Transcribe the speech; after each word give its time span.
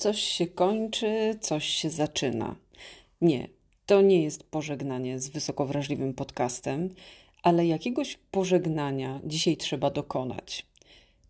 Coś 0.00 0.20
się 0.20 0.46
kończy, 0.46 1.38
coś 1.40 1.64
się 1.64 1.90
zaczyna. 1.90 2.56
Nie, 3.20 3.48
to 3.86 4.02
nie 4.02 4.22
jest 4.22 4.42
pożegnanie 4.42 5.18
z 5.18 5.28
wysoko 5.28 5.66
wrażliwym 5.66 6.14
podcastem, 6.14 6.94
ale 7.42 7.66
jakiegoś 7.66 8.18
pożegnania 8.30 9.20
dzisiaj 9.24 9.56
trzeba 9.56 9.90
dokonać. 9.90 10.66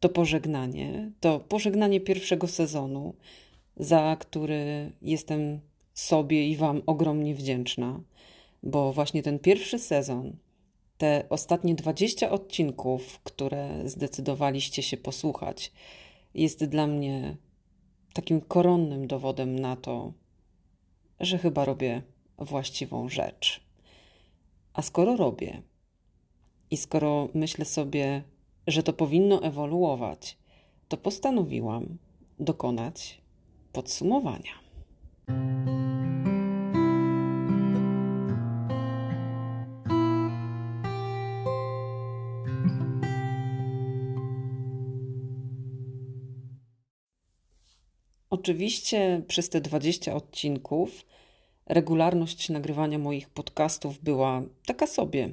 To 0.01 0.09
pożegnanie 0.09 1.11
to 1.21 1.41
pożegnanie 1.41 2.01
pierwszego 2.01 2.46
sezonu, 2.46 3.14
za 3.77 4.17
który 4.21 4.92
jestem 5.02 5.60
sobie 5.94 6.48
i 6.48 6.56
Wam 6.56 6.82
ogromnie 6.87 7.34
wdzięczna, 7.34 8.00
bo 8.62 8.92
właśnie 8.92 9.22
ten 9.22 9.38
pierwszy 9.38 9.78
sezon, 9.78 10.37
te 10.98 11.24
ostatnie 11.30 11.74
20 11.74 12.30
odcinków, 12.30 13.21
które 13.24 13.82
zdecydowaliście 13.84 14.82
się 14.82 14.96
posłuchać, 14.96 15.72
jest 16.34 16.64
dla 16.64 16.87
mnie 16.87 17.37
takim 18.12 18.41
koronnym 18.41 19.06
dowodem 19.06 19.59
na 19.59 19.77
to, 19.77 20.12
że 21.21 21.39
chyba 21.39 21.65
robię 21.65 22.03
właściwą 22.39 23.09
rzecz. 23.09 23.61
A 24.73 24.83
skoro 24.83 25.17
robię 25.17 25.62
i 26.70 26.77
skoro 26.77 27.29
myślę 27.34 27.65
sobie, 27.65 28.23
że 28.67 28.83
to 28.83 28.93
powinno 28.93 29.43
ewoluować, 29.43 30.39
to 30.89 30.97
postanowiłam 30.97 31.98
dokonać 32.39 33.20
podsumowania. 33.73 34.53
Oczywiście 48.30 49.23
przez 49.29 49.48
te 49.48 49.61
20 49.61 50.15
odcinków 50.15 51.07
regularność 51.66 52.48
nagrywania 52.48 52.98
moich 52.98 53.28
podcastów 53.28 53.98
była 53.98 54.42
taka 54.67 54.86
sobie. 54.86 55.31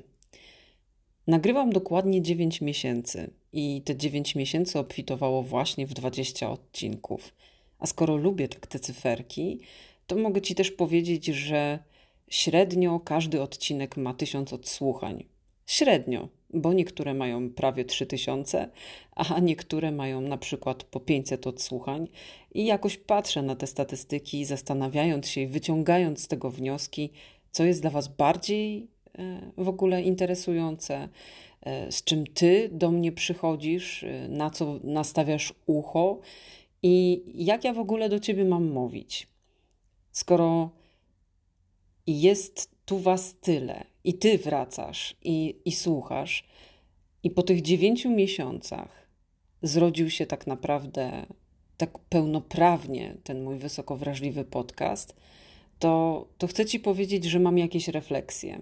Nagrywam 1.28 1.70
dokładnie 1.70 2.22
9 2.22 2.62
miesięcy 2.62 3.32
i 3.54 3.82
te 3.86 3.96
9 3.96 4.36
miesięcy 4.36 4.80
obfitowało 4.80 5.44
właśnie 5.44 5.88
w 5.88 5.94
20 5.94 6.52
odcinków. 6.52 7.34
A 7.80 7.88
skoro 7.88 8.16
lubię 8.16 8.48
tak 8.48 8.68
te 8.68 8.80
cyferki, 8.80 9.60
to 10.08 10.16
mogę 10.16 10.42
Ci 10.42 10.56
też 10.56 10.72
powiedzieć, 10.72 11.26
że 11.26 11.80
średnio 12.30 13.00
każdy 13.00 13.42
odcinek 13.42 13.98
ma 13.98 14.14
1000 14.14 14.54
odsłuchań. 14.54 15.24
Średnio, 15.66 16.30
bo 16.54 16.74
niektóre 16.74 17.14
mają 17.14 17.50
prawie 17.50 17.86
3000, 17.86 18.70
a 19.16 19.40
niektóre 19.40 19.92
mają 19.92 20.22
na 20.22 20.38
przykład 20.38 20.84
po 20.84 21.00
500 21.00 21.48
odsłuchań. 21.48 22.08
I 22.54 22.66
jakoś 22.66 22.98
patrzę 22.98 23.42
na 23.42 23.56
te 23.56 23.68
statystyki, 23.68 24.46
zastanawiając 24.46 25.28
się 25.28 25.42
i 25.42 25.48
wyciągając 25.48 26.24
z 26.24 26.28
tego 26.28 26.52
wnioski, 26.52 27.12
co 27.52 27.64
jest 27.64 27.82
dla 27.82 27.90
Was 27.90 28.08
bardziej 28.08 28.88
e, 29.18 29.52
w 29.58 29.70
ogóle 29.70 30.02
interesujące, 30.02 31.10
e, 31.62 31.92
z 31.92 32.04
czym 32.04 32.28
Ty 32.28 32.70
do 32.72 32.92
mnie 32.92 33.12
przychodzisz, 33.12 34.04
e, 34.04 34.28
na 34.30 34.50
co 34.50 34.80
nastawiasz 34.84 35.54
ucho 35.66 36.20
i 36.84 37.24
jak 37.36 37.64
ja 37.64 37.74
w 37.74 37.80
ogóle 37.80 38.10
do 38.10 38.20
Ciebie 38.20 38.46
mam 38.46 38.72
mówić. 38.72 39.28
Skoro 40.12 40.70
jest 42.08 42.77
tu 42.88 43.00
Was 43.00 43.36
tyle 43.42 43.84
i 44.04 44.14
Ty 44.14 44.38
wracasz 44.38 45.16
i, 45.24 45.56
i 45.66 45.72
słuchasz, 45.72 46.48
i 47.24 47.32
po 47.32 47.44
tych 47.44 47.62
dziewięciu 47.62 48.10
miesiącach 48.10 49.08
zrodził 49.62 50.10
się 50.10 50.26
tak 50.26 50.48
naprawdę 50.48 51.26
tak 51.78 52.00
pełnoprawnie 52.00 53.16
ten 53.24 53.44
mój 53.44 53.58
wysoko 53.58 53.98
wrażliwy 53.98 54.46
podcast, 54.46 55.16
to, 55.80 56.28
to 56.38 56.48
chcę 56.48 56.66
Ci 56.66 56.80
powiedzieć, 56.80 57.26
że 57.26 57.40
mam 57.40 57.58
jakieś 57.58 57.88
refleksje. 57.88 58.60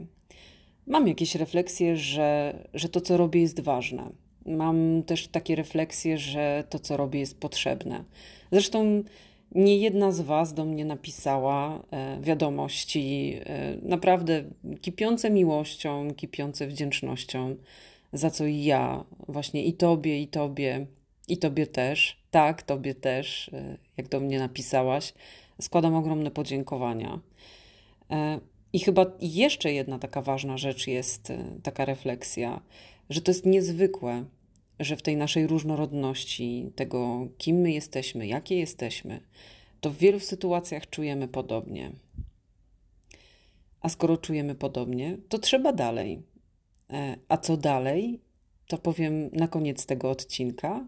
Mam 0.88 1.08
jakieś 1.08 1.36
refleksje, 1.36 1.97
że, 1.97 2.59
że 2.74 2.90
to, 2.90 3.02
co 3.02 3.18
robię, 3.18 3.41
jest 3.41 3.59
ważne. 3.59 4.09
Mam 4.46 5.03
też 5.03 5.28
takie 5.28 5.56
refleksje, 5.56 6.18
że 6.18 6.64
to, 6.69 6.80
co 6.80 6.97
robię, 6.97 7.19
jest 7.19 7.40
potrzebne. 7.40 8.03
Zresztą 8.52 9.03
nie 9.55 9.77
jedna 9.77 10.11
z 10.11 10.21
Was 10.21 10.53
do 10.53 10.66
mnie 10.66 10.85
napisała 10.85 11.83
e, 11.91 12.17
wiadomości 12.21 13.35
e, 13.45 13.77
naprawdę 13.81 14.43
kipiące 14.81 15.29
miłością, 15.29 16.13
kipiące 16.13 16.67
wdzięcznością, 16.67 17.55
za 18.13 18.29
co 18.29 18.45
i 18.45 18.63
ja, 18.63 19.03
właśnie 19.27 19.63
i 19.63 19.73
Tobie, 19.73 20.21
i 20.21 20.27
Tobie, 20.27 20.85
i 21.27 21.38
Tobie 21.38 21.67
też, 21.67 22.17
tak, 22.31 22.63
Tobie 22.63 22.95
też, 22.95 23.49
e, 23.53 23.77
jak 23.97 24.07
do 24.07 24.19
mnie 24.19 24.39
napisałaś, 24.39 25.13
składam 25.61 25.95
ogromne 25.95 26.31
podziękowania. 26.31 27.19
I 28.73 28.79
chyba 28.79 29.05
jeszcze 29.22 29.73
jedna 29.73 29.99
taka 29.99 30.22
ważna 30.22 30.57
rzecz 30.57 30.87
jest 30.87 31.33
taka 31.63 31.85
refleksja, 31.85 32.61
że 33.09 33.22
to 33.22 33.31
jest 33.31 33.45
niezwykłe, 33.45 34.25
że 34.80 34.97
w 34.97 35.02
tej 35.02 35.18
naszej 35.18 35.47
różnorodności, 35.47 36.72
tego, 36.75 37.28
kim 37.38 37.56
my 37.58 37.72
jesteśmy, 37.72 38.28
jakie 38.28 38.56
jesteśmy, 38.58 39.19
to 39.81 39.90
w 39.90 39.97
wielu 39.97 40.19
sytuacjach 40.19 40.90
czujemy 40.90 41.28
podobnie. 41.28 41.91
A 43.81 43.90
skoro 43.90 44.18
czujemy 44.18 44.56
podobnie, 44.56 45.18
to 45.30 45.40
trzeba 45.40 45.74
dalej. 45.74 46.22
E, 46.90 47.18
a 47.28 47.38
co 47.38 47.58
dalej, 47.58 48.19
to 48.68 48.78
powiem 48.78 49.30
na 49.34 49.47
koniec 49.47 49.85
tego 49.85 50.09
odcinka. 50.09 50.88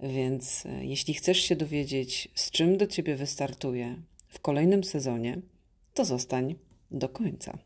Więc 0.00 0.66
e, 0.66 0.84
jeśli 0.84 1.14
chcesz 1.14 1.38
się 1.38 1.56
dowiedzieć, 1.56 2.28
z 2.34 2.50
czym 2.50 2.76
do 2.76 2.86
ciebie 2.86 3.16
wystartuję 3.16 3.96
w 4.28 4.40
kolejnym 4.40 4.84
sezonie, 4.84 5.38
to 5.94 6.04
zostań 6.04 6.54
do 6.90 7.08
końca. 7.08 7.58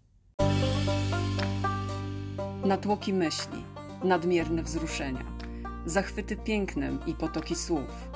Natłoki 2.64 3.12
myśli, 3.12 3.64
nadmierne 4.04 4.62
wzruszenia 4.62 5.39
zachwyty 5.86 6.36
pięknem 6.36 6.98
i 7.06 7.14
potoki 7.14 7.54
słów, 7.54 8.08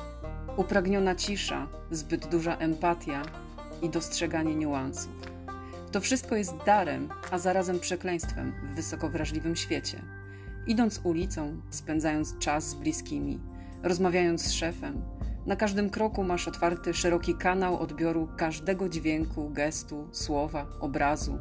upragniona 0.57 1.15
cisza, 1.15 1.69
zbyt 1.91 2.27
duża 2.27 2.57
empatia 2.57 3.23
i 3.83 3.89
dostrzeganie 3.89 4.55
niuansów. 4.55 5.13
To 5.93 6.01
wszystko 6.01 6.37
jest 6.37 6.57
darem, 6.67 7.09
a 7.31 7.39
zarazem 7.39 7.81
przekleństwem 7.81 8.53
w 8.65 8.75
wysoko 8.77 9.09
wrażliwym 9.09 9.57
świecie. 9.57 10.03
Idąc 10.67 11.01
ulicą, 11.05 11.61
spędzając 11.71 12.39
czas 12.39 12.69
z 12.69 12.75
bliskimi, 12.75 13.41
rozmawiając 13.83 14.43
z 14.43 14.53
szefem, 14.53 15.03
na 15.47 15.57
każdym 15.57 15.91
kroku 15.91 16.25
masz 16.25 16.49
otwarty 16.49 16.95
szeroki 16.95 17.35
kanał 17.35 17.79
odbioru 17.79 18.29
każdego 18.37 18.89
dźwięku, 18.89 19.51
gestu, 19.51 20.09
słowa, 20.13 20.67
obrazu. 20.81 21.39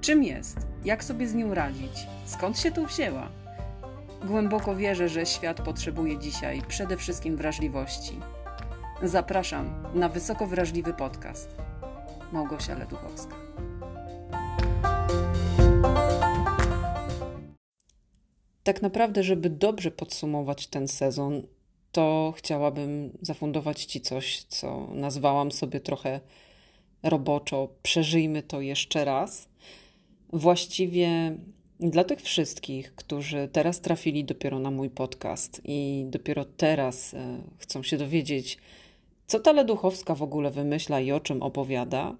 Czym 0.00 0.22
jest? 0.22 0.58
Jak 0.84 1.04
sobie 1.04 1.28
z 1.28 1.34
nią 1.34 1.54
radzić? 1.54 2.06
Skąd 2.26 2.58
się 2.58 2.70
tu 2.70 2.86
wzięła? 2.86 3.39
Głęboko 4.24 4.76
wierzę, 4.76 5.08
że 5.08 5.26
świat 5.26 5.60
potrzebuje 5.60 6.18
dzisiaj 6.18 6.62
przede 6.68 6.96
wszystkim 6.96 7.36
wrażliwości. 7.36 8.12
Zapraszam 9.02 9.84
na 9.94 10.08
wysoko 10.08 10.46
wrażliwy 10.46 10.94
podcast. 10.94 11.56
Małgosia 12.32 12.78
Leduchowska. 12.78 13.36
Tak 18.62 18.82
naprawdę, 18.82 19.22
żeby 19.22 19.50
dobrze 19.50 19.90
podsumować 19.90 20.66
ten 20.66 20.88
sezon, 20.88 21.42
to 21.92 22.34
chciałabym 22.36 23.18
zafundować 23.22 23.84
Ci 23.84 24.00
coś, 24.00 24.42
co 24.42 24.88
nazwałam 24.94 25.52
sobie 25.52 25.80
trochę 25.80 26.20
roboczo. 27.02 27.68
Przeżyjmy 27.82 28.42
to 28.42 28.60
jeszcze 28.60 29.04
raz. 29.04 29.48
Właściwie 30.32 31.36
dla 31.80 32.04
tych 32.04 32.22
wszystkich, 32.22 32.94
którzy 32.94 33.48
teraz 33.52 33.80
trafili 33.80 34.24
dopiero 34.24 34.58
na 34.58 34.70
mój 34.70 34.90
podcast 34.90 35.60
i 35.64 36.04
dopiero 36.08 36.44
teraz 36.44 37.14
e, 37.14 37.38
chcą 37.58 37.82
się 37.82 37.96
dowiedzieć, 37.96 38.58
co 39.26 39.40
ta 39.40 39.52
Leduchowska 39.52 40.14
w 40.14 40.22
ogóle 40.22 40.50
wymyśla 40.50 41.00
i 41.00 41.12
o 41.12 41.20
czym 41.20 41.42
opowiada, 41.42 42.16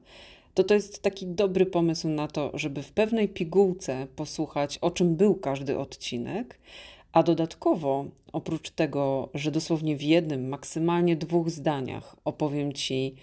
to 0.55 0.65
to 0.65 0.75
jest 0.75 1.03
taki 1.03 1.27
dobry 1.27 1.67
pomysł 1.67 2.09
na 2.09 2.29
to, 2.29 2.51
żeby 2.55 2.83
w 2.83 2.93
pewnej 2.93 3.29
pigułce 3.29 4.07
posłuchać, 4.17 4.79
o 4.79 4.91
czym 4.91 5.17
był 5.17 5.35
każdy 5.35 5.79
odcinek, 5.79 6.59
a 7.13 7.23
dodatkowo, 7.23 8.05
oprócz 8.33 8.71
tego, 8.71 9.29
że 9.35 9.51
dosłownie 9.51 9.97
w 9.97 10.03
jednym, 10.03 10.49
maksymalnie 10.49 11.17
dwóch 11.17 11.51
zdaniach 11.51 12.17
opowiem 12.25 12.73
Ci, 12.73 13.15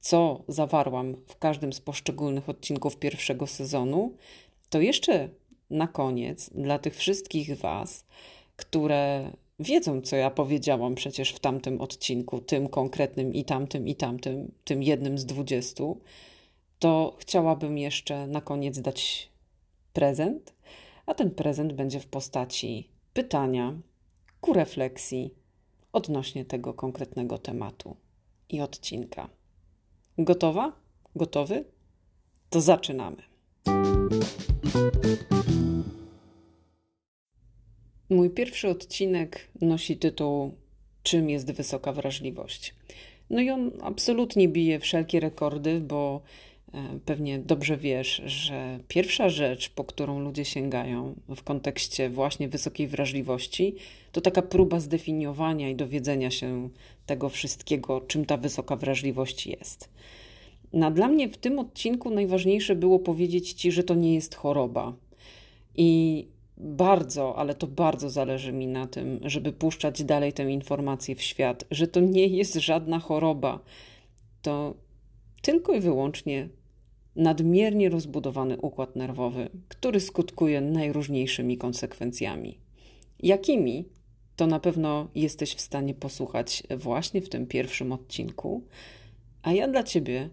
co 0.00 0.42
zawarłam 0.48 1.14
w 1.26 1.38
każdym 1.38 1.72
z 1.72 1.80
poszczególnych 1.80 2.48
odcinków 2.48 2.96
pierwszego 2.96 3.46
sezonu, 3.46 4.12
to 4.70 4.80
jeszcze 4.80 5.28
na 5.72 5.88
koniec 5.88 6.50
dla 6.50 6.78
tych 6.78 6.96
wszystkich 6.96 7.58
Was, 7.58 8.04
które 8.56 9.30
wiedzą, 9.58 10.00
co 10.00 10.16
ja 10.16 10.30
powiedziałam 10.30 10.94
przecież 10.94 11.30
w 11.30 11.40
tamtym 11.40 11.80
odcinku, 11.80 12.40
tym 12.40 12.68
konkretnym 12.68 13.34
i 13.34 13.44
tamtym 13.44 13.88
i 13.88 13.94
tamtym, 13.94 14.52
tym 14.64 14.82
jednym 14.82 15.18
z 15.18 15.26
dwudziestu, 15.26 16.00
to 16.78 17.16
chciałabym 17.18 17.78
jeszcze 17.78 18.26
na 18.26 18.40
koniec 18.40 18.80
dać 18.80 19.28
prezent, 19.92 20.54
a 21.06 21.14
ten 21.14 21.30
prezent 21.30 21.72
będzie 21.72 22.00
w 22.00 22.06
postaci 22.06 22.88
pytania 23.12 23.74
ku 24.40 24.52
refleksji 24.52 25.34
odnośnie 25.92 26.44
tego 26.44 26.74
konkretnego 26.74 27.38
tematu. 27.38 27.96
i 28.48 28.60
odcinka. 28.60 29.28
Gotowa? 30.18 30.72
Gotowy? 31.16 31.64
To 32.50 32.60
zaczynamy. 32.60 33.31
Mój 38.12 38.30
pierwszy 38.30 38.68
odcinek 38.68 39.48
nosi 39.60 39.96
tytuł 39.96 40.52
Czym 41.02 41.30
jest 41.30 41.52
wysoka 41.52 41.92
wrażliwość? 41.92 42.74
No 43.30 43.40
i 43.40 43.50
on 43.50 43.70
absolutnie 43.82 44.48
bije 44.48 44.80
wszelkie 44.80 45.20
rekordy, 45.20 45.80
bo 45.80 46.20
e, 46.74 46.98
pewnie 47.04 47.38
dobrze 47.38 47.76
wiesz, 47.76 48.22
że 48.26 48.80
pierwsza 48.88 49.28
rzecz, 49.28 49.70
po 49.70 49.84
którą 49.84 50.20
ludzie 50.20 50.44
sięgają 50.44 51.14
w 51.36 51.42
kontekście 51.42 52.10
właśnie 52.10 52.48
wysokiej 52.48 52.88
wrażliwości, 52.88 53.74
to 54.12 54.20
taka 54.20 54.42
próba 54.42 54.80
zdefiniowania 54.80 55.70
i 55.70 55.76
dowiedzenia 55.76 56.30
się 56.30 56.68
tego 57.06 57.28
wszystkiego, 57.28 58.00
czym 58.00 58.24
ta 58.24 58.36
wysoka 58.36 58.76
wrażliwość 58.76 59.46
jest. 59.46 59.88
Na 60.72 60.90
dla 60.90 61.08
mnie 61.08 61.28
w 61.28 61.36
tym 61.36 61.58
odcinku 61.58 62.10
najważniejsze 62.10 62.76
było 62.76 62.98
powiedzieć 62.98 63.52
Ci, 63.52 63.72
że 63.72 63.84
to 63.84 63.94
nie 63.94 64.14
jest 64.14 64.34
choroba. 64.34 64.92
I 65.76 66.26
bardzo, 66.62 67.36
ale 67.36 67.54
to 67.54 67.66
bardzo 67.66 68.10
zależy 68.10 68.52
mi 68.52 68.66
na 68.66 68.86
tym, 68.86 69.20
żeby 69.22 69.52
puszczać 69.52 70.04
dalej 70.04 70.32
tę 70.32 70.50
informację 70.50 71.14
w 71.14 71.22
świat, 71.22 71.64
że 71.70 71.88
to 71.88 72.00
nie 72.00 72.26
jest 72.26 72.54
żadna 72.54 72.98
choroba. 72.98 73.60
To 74.42 74.74
tylko 75.42 75.74
i 75.74 75.80
wyłącznie 75.80 76.48
nadmiernie 77.16 77.88
rozbudowany 77.88 78.56
układ 78.60 78.96
nerwowy, 78.96 79.48
który 79.68 80.00
skutkuje 80.00 80.60
najróżniejszymi 80.60 81.58
konsekwencjami. 81.58 82.58
Jakimi? 83.22 83.84
To 84.36 84.46
na 84.46 84.60
pewno 84.60 85.08
jesteś 85.14 85.54
w 85.54 85.60
stanie 85.60 85.94
posłuchać 85.94 86.62
właśnie 86.76 87.20
w 87.22 87.28
tym 87.28 87.46
pierwszym 87.46 87.92
odcinku. 87.92 88.62
A 89.42 89.52
ja 89.52 89.68
dla 89.68 89.82
Ciebie 89.82 90.30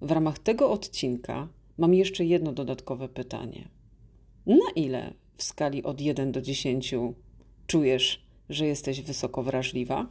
w 0.00 0.10
ramach 0.10 0.38
tego 0.38 0.70
odcinka 0.70 1.48
mam 1.78 1.94
jeszcze 1.94 2.24
jedno 2.24 2.52
dodatkowe 2.52 3.08
pytanie. 3.08 3.68
Na 4.46 4.70
ile 4.76 5.14
w 5.40 5.42
skali 5.42 5.82
od 5.82 6.00
1 6.00 6.32
do 6.32 6.42
10 6.42 6.94
czujesz, 7.66 8.22
że 8.48 8.66
jesteś 8.66 9.00
wysoko 9.00 9.42
wrażliwa? 9.42 10.06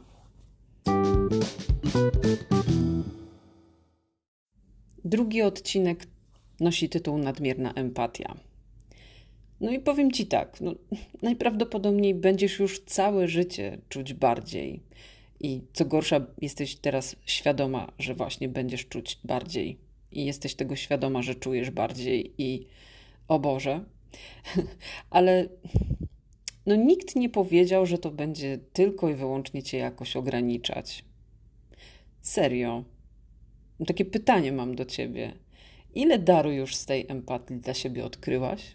Drugi 5.04 5.42
odcinek 5.42 6.06
nosi 6.60 6.88
tytuł 6.88 7.18
Nadmierna 7.18 7.72
empatia. 7.72 8.36
No 9.60 9.72
i 9.72 9.78
powiem 9.78 10.10
ci 10.12 10.26
tak, 10.26 10.60
no, 10.60 10.74
najprawdopodobniej 11.22 12.14
będziesz 12.14 12.58
już 12.58 12.80
całe 12.80 13.28
życie 13.28 13.78
czuć 13.88 14.14
bardziej. 14.14 14.82
I 15.40 15.60
co 15.72 15.84
gorsza, 15.84 16.26
jesteś 16.40 16.76
teraz 16.76 17.16
świadoma, 17.26 17.92
że 17.98 18.14
właśnie 18.14 18.48
będziesz 18.48 18.86
czuć 18.86 19.18
bardziej. 19.24 19.78
I 20.12 20.24
jesteś 20.24 20.54
tego 20.54 20.76
świadoma, 20.76 21.22
że 21.22 21.34
czujesz 21.34 21.70
bardziej. 21.70 22.34
I 22.38 22.66
o 23.28 23.38
Boże, 23.38 23.84
ale 25.10 25.48
no 26.66 26.76
nikt 26.76 27.16
nie 27.16 27.28
powiedział, 27.28 27.86
że 27.86 27.98
to 27.98 28.10
będzie 28.10 28.58
tylko 28.72 29.08
i 29.08 29.14
wyłącznie 29.14 29.62
cię 29.62 29.78
jakoś 29.78 30.16
ograniczać. 30.16 31.04
Serio. 32.20 32.84
Takie 33.86 34.04
pytanie 34.04 34.52
mam 34.52 34.74
do 34.74 34.84
ciebie. 34.84 35.32
Ile 35.94 36.18
daru 36.18 36.52
już 36.52 36.76
z 36.76 36.86
tej 36.86 37.06
empatii 37.08 37.54
dla 37.54 37.74
siebie 37.74 38.04
odkryłaś? 38.04 38.74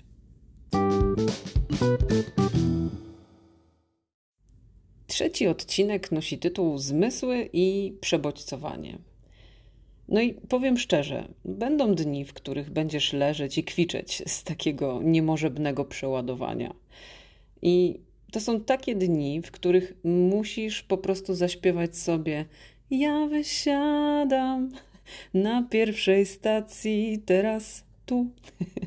Trzeci 5.08 5.48
odcinek 5.48 6.12
nosi 6.12 6.38
tytuł 6.38 6.78
Zmysły 6.78 7.50
i 7.54 7.98
przebodźcowanie. 8.02 8.98
No 10.10 10.22
i 10.22 10.34
powiem 10.34 10.78
szczerze, 10.78 11.28
będą 11.46 11.96
dni, 11.96 12.26
w 12.26 12.34
których 12.34 12.70
będziesz 12.70 13.14
leżeć 13.14 13.58
i 13.58 13.64
kwiczeć 13.64 14.24
z 14.28 14.44
takiego 14.44 15.00
niemożebnego 15.04 15.86
przeładowania. 15.86 16.74
I 17.62 18.00
to 18.32 18.40
są 18.40 18.62
takie 18.62 18.96
dni, 18.96 19.42
w 19.42 19.52
których 19.52 19.94
musisz 20.04 20.84
po 20.84 20.98
prostu 20.98 21.34
zaśpiewać 21.34 21.98
sobie: 21.98 22.46
Ja 22.92 23.28
wysiadam 23.28 24.72
na 25.34 25.64
pierwszej 25.64 26.26
stacji, 26.26 27.20
teraz 27.26 27.84
tu. 28.06 28.26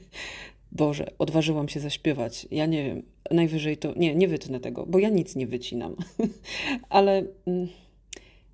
Boże, 0.72 1.10
odważyłam 1.18 1.68
się 1.68 1.80
zaśpiewać. 1.80 2.46
Ja 2.50 2.66
nie 2.66 2.84
wiem, 2.84 3.02
najwyżej 3.30 3.76
to. 3.76 3.92
Nie, 3.96 4.14
nie 4.14 4.28
wytnę 4.28 4.60
tego, 4.60 4.86
bo 4.86 4.98
ja 4.98 5.08
nic 5.08 5.36
nie 5.36 5.46
wycinam. 5.46 5.96
Ale. 6.88 7.22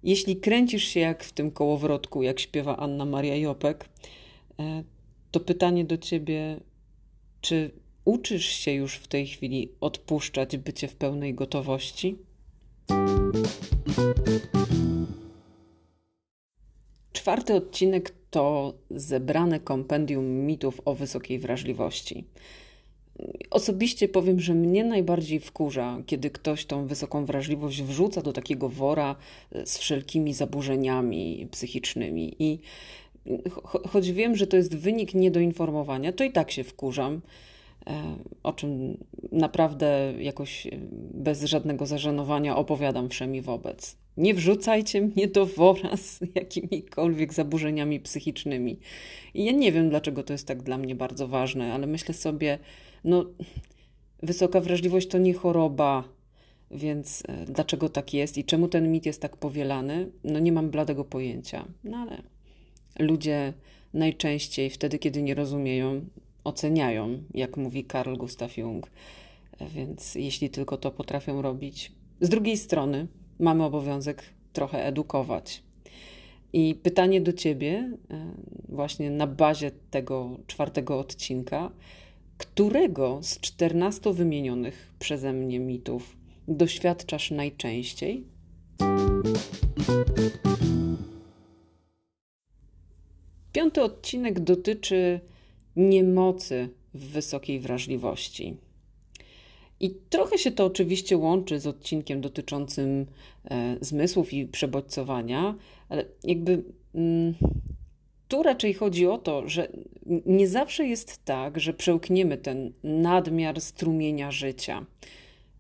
Jeśli 0.05 0.37
kręcisz 0.37 0.85
się 0.85 1.01
jak 1.01 1.25
w 1.25 1.33
tym 1.33 1.51
kołowrotku, 1.51 2.23
jak 2.23 2.41
śpiewa 2.41 2.77
Anna 2.77 3.05
Maria 3.05 3.37
Jopek, 3.37 3.89
e, 4.61 4.85
to 5.31 5.41
pytanie 5.41 5.85
do 5.85 5.99
ciebie, 5.99 6.61
czy 7.41 7.71
uczysz 8.05 8.47
się 8.47 8.73
już 8.73 8.95
w 8.95 9.09
tej 9.09 9.27
chwili 9.27 9.73
odpuszczać 9.81 10.57
bycie 10.57 10.89
w 10.89 10.97
pełnej 10.97 11.35
gotowości? 11.35 12.19
Czwarty 17.13 17.55
odcinek 17.55 18.15
to 18.31 18.75
zebrane 18.91 19.61
kompendium 19.61 20.25
mitów 20.25 20.81
o 20.85 20.95
wysokiej 20.95 21.39
wrażliwości. 21.39 22.25
Osobiście 23.51 24.09
powiem, 24.09 24.41
że 24.41 24.55
mnie 24.55 24.85
najbardziej 24.85 25.41
wkurza, 25.41 26.03
kiedy 26.07 26.31
ktoś 26.31 26.65
tą 26.67 26.87
wysoką 26.87 27.25
wrażliwość 27.25 27.83
wrzuca 27.83 28.23
do 28.23 28.33
takiego 28.33 28.69
wora 28.69 29.17
e, 29.53 29.67
z 29.67 29.79
wszelkimi 29.79 30.33
zaburzeniami 30.33 31.49
psychicznymi. 31.51 32.37
I 32.39 32.59
cho 33.53 33.89
choć 33.89 34.13
wiem, 34.13 34.37
że 34.37 34.47
to 34.47 34.57
jest 34.57 34.77
wynik 34.77 35.15
niedoinformowania, 35.15 36.13
to 36.13 36.25
i 36.25 36.33
tak 36.33 36.51
się 36.51 36.65
wkurzam, 36.65 37.21
e, 37.87 38.17
o 38.43 38.53
czym 38.53 38.97
naprawdę 39.33 40.15
jakoś 40.19 40.67
e, 40.67 40.71
bez 41.15 41.45
żadnego 41.45 41.87
zażenowania 41.87 42.57
opowiadam 42.57 43.09
wszemi 43.09 43.41
wobec. 43.41 43.97
Nie 44.17 44.35
wrzucajcie 44.35 45.01
mnie 45.01 45.29
do 45.29 45.47
wora 45.47 45.97
z 45.97 46.21
jakimikolwiek 46.35 47.35
zaburzeniami 47.35 48.01
psychicznymi. 48.01 48.79
I 49.35 49.45
ja 49.45 49.53
nie 49.53 49.73
wiem, 49.73 49.91
dlaczego 49.91 50.23
to 50.23 50.33
jest 50.33 50.47
tak 50.47 50.63
dla 50.63 50.79
mnie 50.79 50.95
bardzo 50.95 51.29
ważne, 51.29 51.73
ale 51.73 51.87
myślę 51.87 52.15
sobie, 52.15 52.59
no, 53.05 53.25
wysoka 54.23 54.61
wrażliwość 54.61 55.09
to 55.09 55.19
nie 55.19 55.35
choroba, 55.35 56.05
więc 56.71 57.23
e, 57.29 57.45
dlaczego 57.45 57.89
tak 57.89 58.15
jest 58.15 58.39
i 58.39 58.45
czemu 58.45 58.69
ten 58.69 58.93
mit 58.93 59.07
jest 59.07 59.23
tak 59.23 59.37
powielany? 59.37 60.11
No, 60.25 60.39
nie 60.39 60.53
mam 60.53 60.71
bladego 60.71 61.05
pojęcia. 61.05 61.65
No, 61.85 61.97
ale 61.97 62.23
ludzie 62.99 63.53
najczęściej 63.95 64.71
wtedy, 64.71 64.99
kiedy 64.99 65.23
nie 65.23 65.35
rozumieją, 65.35 66.05
oceniają, 66.45 67.23
jak 67.35 67.57
mówi 67.57 67.85
Carl 67.85 68.17
Gustav 68.17 68.57
Jung. 68.57 68.91
E, 69.59 69.69
więc 69.69 70.15
jeśli 70.15 70.51
tylko 70.51 70.77
to 70.77 70.91
potrafią 70.91 71.43
robić. 71.43 71.93
Z 72.21 72.29
drugiej 72.29 72.57
strony, 72.57 73.07
mamy 73.39 73.65
obowiązek 73.65 74.23
trochę 74.53 74.87
edukować. 74.87 75.63
I 76.53 76.75
pytanie 76.75 77.21
do 77.21 77.33
ciebie, 77.33 77.91
e, 78.11 78.27
właśnie 78.69 79.11
na 79.11 79.27
bazie 79.27 79.71
tego 79.91 80.39
czwartego 80.47 80.99
odcinka, 80.99 81.71
którego 82.39 83.19
z 83.23 83.41
14 83.41 84.13
wymienionych 84.13 84.93
przeze 84.99 85.33
mnie 85.33 85.61
mitów 85.61 86.17
doświadczasz 86.49 87.31
najczęściej? 87.31 88.25
Piąty 93.53 93.83
odcinek 93.83 94.41
dotyczy 94.41 95.21
niemocy 95.77 96.69
w 96.95 97.05
wysokiej 97.09 97.61
wrażliwości. 97.61 98.57
I 99.81 99.95
trochę 100.11 100.39
się 100.39 100.51
to 100.51 100.65
oczywiście 100.65 101.17
łączy 101.17 101.61
z 101.61 101.67
odcinkiem 101.67 102.21
dotyczącym 102.21 103.07
e, 103.45 103.77
zmysłów 103.81 104.33
i 104.33 104.47
przebodźcowania, 104.47 105.55
ale 105.89 106.05
jakby 106.25 106.63
mm, 106.95 107.35
tu 108.29 108.43
raczej 108.43 108.75
chodzi 108.75 109.07
o 109.07 109.19
to, 109.19 109.49
że 109.49 109.69
nie 110.27 110.49
zawsze 110.49 110.87
jest 110.87 111.25
tak, 111.25 111.61
że 111.61 111.75
przełkniemy 111.75 112.39
ten 112.39 112.73
nadmiar 112.83 113.61
strumienia 113.61 114.31
życia. 114.31 114.87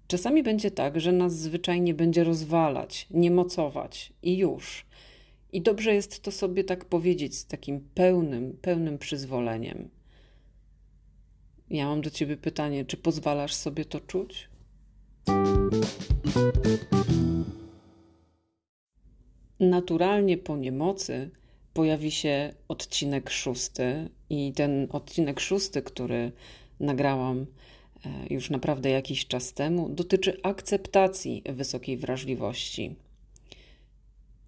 Czasami 0.07 0.43
będzie 0.43 0.71
tak, 0.71 1.01
że 1.01 1.13
nas 1.13 1.39
zwyczajnie 1.39 1.95
będzie 1.95 2.25
rozwalać, 2.25 3.07
niemocować 3.11 4.13
i 4.23 4.37
już. 4.37 4.87
I 5.53 5.63
dobrze 5.63 5.95
jest 5.95 6.23
to 6.23 6.31
sobie 6.31 6.65
tak 6.65 6.85
powiedzieć 6.85 7.37
z 7.37 7.47
takim 7.47 7.89
pełnym, 7.95 8.59
pełnym 8.63 8.99
przyzwoleniem. 8.99 9.89
Ja 11.71 11.87
mam 11.87 12.01
do 12.01 12.11
ciebie 12.11 12.37
pytanie, 12.37 12.85
czy 12.85 12.97
pozwalasz 12.97 13.55
sobie 13.55 13.85
to 13.85 14.01
czuć? 14.01 14.49
Naturalnie 19.61 20.39
po 20.39 20.57
niemocy 20.57 21.31
pojawi 21.75 22.11
się 22.11 22.55
odcinek 22.69 23.31
szósty, 23.31 24.09
i 24.31 24.53
ten 24.53 24.89
odcinek 24.91 25.41
szósty, 25.41 25.83
który 25.83 26.33
nagrałam 26.81 27.47
e, 28.07 28.35
już 28.35 28.51
naprawdę 28.51 28.91
jakiś 28.91 29.27
czas 29.27 29.53
temu, 29.53 29.89
dotyczy 29.89 30.41
akceptacji 30.43 31.43
wysokiej 31.47 31.97
wrażliwości. 31.97 32.95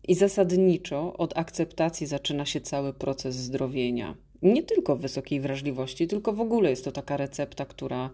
I 0.08 0.14
zasadniczo 0.14 1.16
od 1.16 1.38
akceptacji 1.38 2.06
zaczyna 2.06 2.46
się 2.46 2.60
cały 2.60 2.92
proces 2.92 3.36
zdrowienia. 3.36 4.14
Nie 4.42 4.62
tylko 4.62 4.96
wysokiej 4.96 5.40
wrażliwości, 5.40 6.06
tylko 6.06 6.32
w 6.32 6.40
ogóle 6.40 6.70
jest 6.70 6.84
to 6.84 6.92
taka 6.92 7.16
recepta, 7.16 7.64
która 7.64 8.10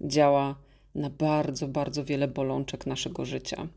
działa 0.00 0.54
na 0.94 1.10
bardzo, 1.10 1.68
bardzo 1.68 2.04
wiele 2.04 2.28
bolączek 2.28 2.86
naszego 2.86 3.24
życia. 3.24 3.68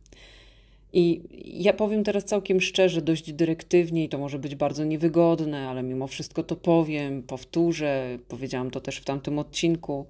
I 0.97 1.21
ja 1.63 1.73
powiem 1.73 2.03
teraz 2.03 2.25
całkiem 2.25 2.61
szczerze, 2.61 3.01
dość 3.01 3.33
dyrektywnie, 3.33 4.03
i 4.03 4.09
to 4.09 4.17
może 4.17 4.39
być 4.39 4.55
bardzo 4.55 4.83
niewygodne, 4.83 5.69
ale 5.69 5.83
mimo 5.83 6.07
wszystko 6.07 6.43
to 6.43 6.55
powiem, 6.55 7.23
powtórzę, 7.23 8.19
powiedziałam 8.27 8.71
to 8.71 8.81
też 8.81 8.97
w 8.97 9.03
tamtym 9.03 9.39
odcinku. 9.39 10.05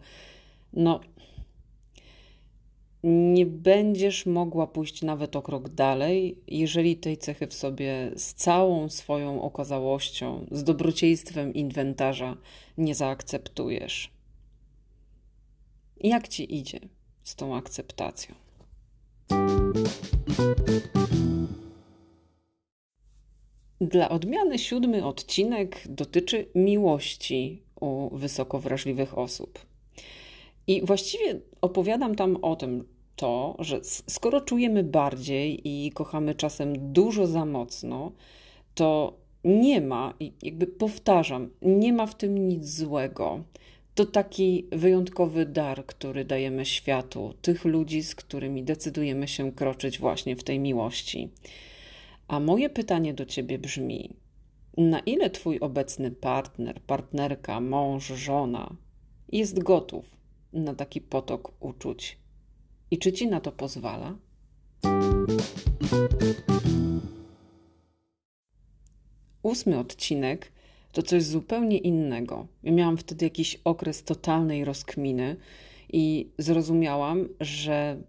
No, 0.74 1.00
nie 3.03 3.46
będziesz 3.46 4.25
mogła 4.25 4.67
pójść 4.67 5.01
nawet 5.01 5.36
o 5.36 5.41
krok 5.41 5.70
dalej, 5.70 6.41
jeżeli 6.48 6.98
tej 6.98 7.17
cechy 7.17 7.48
w 7.48 7.53
sobie 7.53 8.12
z 8.15 8.34
całą 8.34 8.89
swoją 8.89 9.41
okazałością, 9.41 10.46
z 10.51 10.63
dobrodziejstwem 10.63 11.53
inwentarza 11.53 12.38
nie 12.77 12.96
zaakceptujesz. 12.96 14.12
Jak 16.03 16.27
ci 16.27 16.56
idzie 16.56 16.79
z 17.24 17.36
tą 17.36 17.56
akceptacją? 17.56 18.36
Dla 23.82 24.10
odmiany 24.10 24.60
siódmy 24.60 25.06
odcinek 25.06 25.84
dotyczy 25.89 26.46
miłości 26.56 27.62
u 27.82 28.17
wysoko 28.17 28.60
wrażliwych 28.60 29.17
osób. 29.17 29.60
I 30.67 30.86
właściwie 30.86 31.39
opowiadam 31.62 32.15
tam 32.15 32.36
o 32.36 32.56
tym, 32.56 32.88
to, 33.15 33.56
że 33.60 33.79
skoro 33.84 34.41
czujemy 34.41 34.84
bardziej 34.84 35.62
i 35.63 35.91
kochamy 35.91 36.36
czasem 36.36 36.94
dużo 36.94 37.27
za 37.27 37.46
mocno, 37.46 38.12
to 38.75 39.17
nie 39.44 39.82
ma, 39.82 40.13
jakby 40.44 40.67
powtarzam, 40.67 41.50
nie 41.62 41.94
ma 41.94 42.06
w 42.06 42.15
tym 42.15 42.48
nic 42.48 42.70
złego. 42.70 43.44
To 43.98 44.06
taki 44.06 44.68
wyjątkowy 44.72 45.46
dar, 45.46 45.86
który 45.86 46.25
dajemy 46.25 46.66
światu, 46.66 47.34
tych 47.42 47.66
ludzi, 47.66 48.04
z 48.04 48.16
którymi 48.16 48.63
decydujemy 48.63 49.27
się 49.27 49.51
kroczyć 49.51 50.00
właśnie 50.00 50.36
w 50.36 50.44
tej 50.44 50.60
miłości. 50.60 51.30
A 52.27 52.39
moje 52.39 52.70
pytanie 52.70 53.13
do 53.13 53.25
ciebie 53.25 53.60
brzmi: 53.60 54.10
na 54.77 55.00
ile 55.00 55.30
twój 55.30 55.60
obecny 55.60 56.12
partner, 56.12 56.82
partnerka, 56.82 57.60
mąż, 57.60 58.08
żona 58.08 58.75
jest 59.32 59.63
gotów 59.63 60.18
na 60.54 60.75
taki 60.75 61.01
potok 61.01 61.51
uczuć? 61.60 62.18
I 62.92 62.98
czy 62.98 63.13
ci 63.13 63.27
na 63.27 63.42
to 63.42 63.51
pozwala? 63.51 64.18
Ósmy 69.44 69.80
odcinek 69.80 70.51
to 70.91 71.01
coś 71.03 71.24
zupełnie 71.24 71.77
innego. 71.77 72.48
Ja 72.63 72.72
miałam 72.72 72.98
wtedy 72.98 73.25
jakiś 73.25 73.60
okres 73.63 74.03
totalnej 74.03 74.65
rozkminy 74.65 75.36
i 75.94 76.29
zrozumiałam, 76.38 77.27
że 77.39 78.01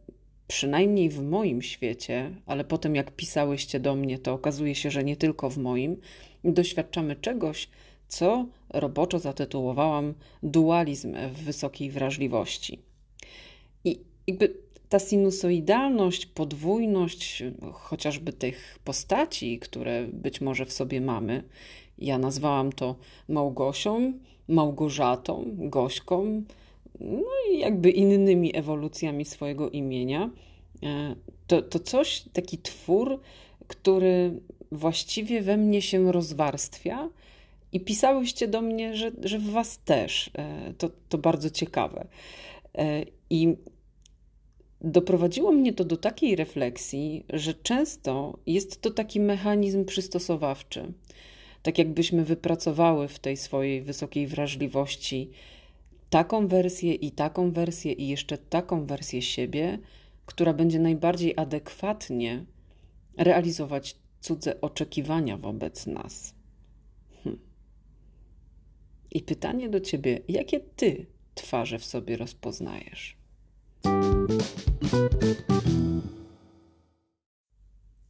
przynajmniej 0.49 1.11
w 1.11 1.23
moim 1.23 1.63
świecie, 1.63 2.31
ale 2.47 2.65
potem 2.65 2.95
jak 2.95 3.17
pisałyście 3.17 3.81
do 3.81 3.95
mnie, 3.95 4.19
to 4.19 4.33
okazuje 4.33 4.75
się, 4.75 4.91
że 4.91 5.05
nie 5.05 5.17
tylko 5.17 5.51
w 5.51 5.59
moim, 5.59 5.97
doświadczamy 6.45 7.17
czegoś, 7.17 7.69
co 8.09 8.47
roboczo 8.69 9.19
zatytułowałam 9.19 10.15
dualizm 10.43 11.17
w 11.33 11.43
wysokiej 11.43 11.91
wrażliwości. 11.91 12.79
I 13.85 14.01
jakby 14.27 14.55
ta 14.89 14.99
sinusoidalność, 14.99 16.27
podwójność 16.27 17.43
chociażby 17.73 18.33
tych 18.33 18.79
postaci, 18.85 19.59
które 19.59 20.07
być 20.13 20.41
może 20.41 20.67
w 20.67 20.73
sobie 20.73 21.01
mamy, 21.01 21.43
ja 21.99 22.19
nazwałam 22.19 22.73
to 22.73 22.97
Małgosią, 23.29 24.13
Małgorzatą, 24.49 25.45
Gośką, 25.57 26.43
no 27.01 27.27
i 27.53 27.59
jakby 27.59 27.91
innymi 27.91 28.57
ewolucjami 28.57 29.25
swojego 29.25 29.71
imienia. 29.71 30.31
E, 30.83 31.15
to, 31.47 31.63
to 31.63 31.79
coś, 31.79 32.25
taki 32.33 32.59
twór, 32.59 33.21
który 33.67 34.41
właściwie 34.73 35.43
we 35.43 35.57
mnie 35.57 35.83
się 35.83 36.13
rozwarstwia. 36.13 37.09
I 37.73 37.81
pisałyście 37.81 38.49
do 38.49 38.63
mnie, 38.63 38.97
że, 38.97 39.11
że 39.23 39.39
w 39.39 39.51
Was 39.51 39.79
też. 39.79 40.31
E, 40.35 40.75
to, 40.79 40.91
to 41.09 41.19
bardzo 41.19 41.51
ciekawe. 41.51 42.07
E, 42.79 43.05
I 43.31 43.57
doprowadziło 44.81 45.53
mnie 45.53 45.73
to 45.73 45.85
do 45.85 45.97
takiej 45.97 46.37
refleksji, 46.37 47.25
że 47.33 47.55
często 47.55 48.39
jest 48.47 48.81
to 48.81 48.91
taki 48.91 49.21
mechanizm 49.21 49.85
przystosowawczy. 49.85 50.93
Tak 51.69 51.79
jakbyśmy 51.79 52.25
wypracowały 52.25 53.09
w 53.09 53.19
tej 53.19 53.37
swojej 53.37 53.83
wysokiej 53.83 54.27
wrażliwości 54.27 55.31
taką 56.11 56.49
wersję 56.49 56.95
i 56.95 57.11
taką 57.11 57.51
wersję 57.51 57.93
i 57.93 58.09
jeszcze 58.09 58.39
taką 58.39 58.87
wersję 58.87 59.23
siebie, 59.23 59.79
która 60.27 60.53
będzie 60.53 60.79
najbardziej 60.79 61.35
adekwatnie 61.37 62.45
realizować 63.17 63.97
cudze 64.21 64.61
oczekiwania 64.61 65.37
wobec 65.37 65.87
nas. 65.87 66.35
Hm. 67.25 67.39
I 69.11 69.23
pytanie 69.23 69.69
do 69.69 69.81
ciebie, 69.81 70.21
jakie 70.29 70.61
ty 70.61 71.07
twarze 71.35 71.79
w 71.79 71.85
sobie 71.85 72.17
rozpoznajesz? 72.17 73.17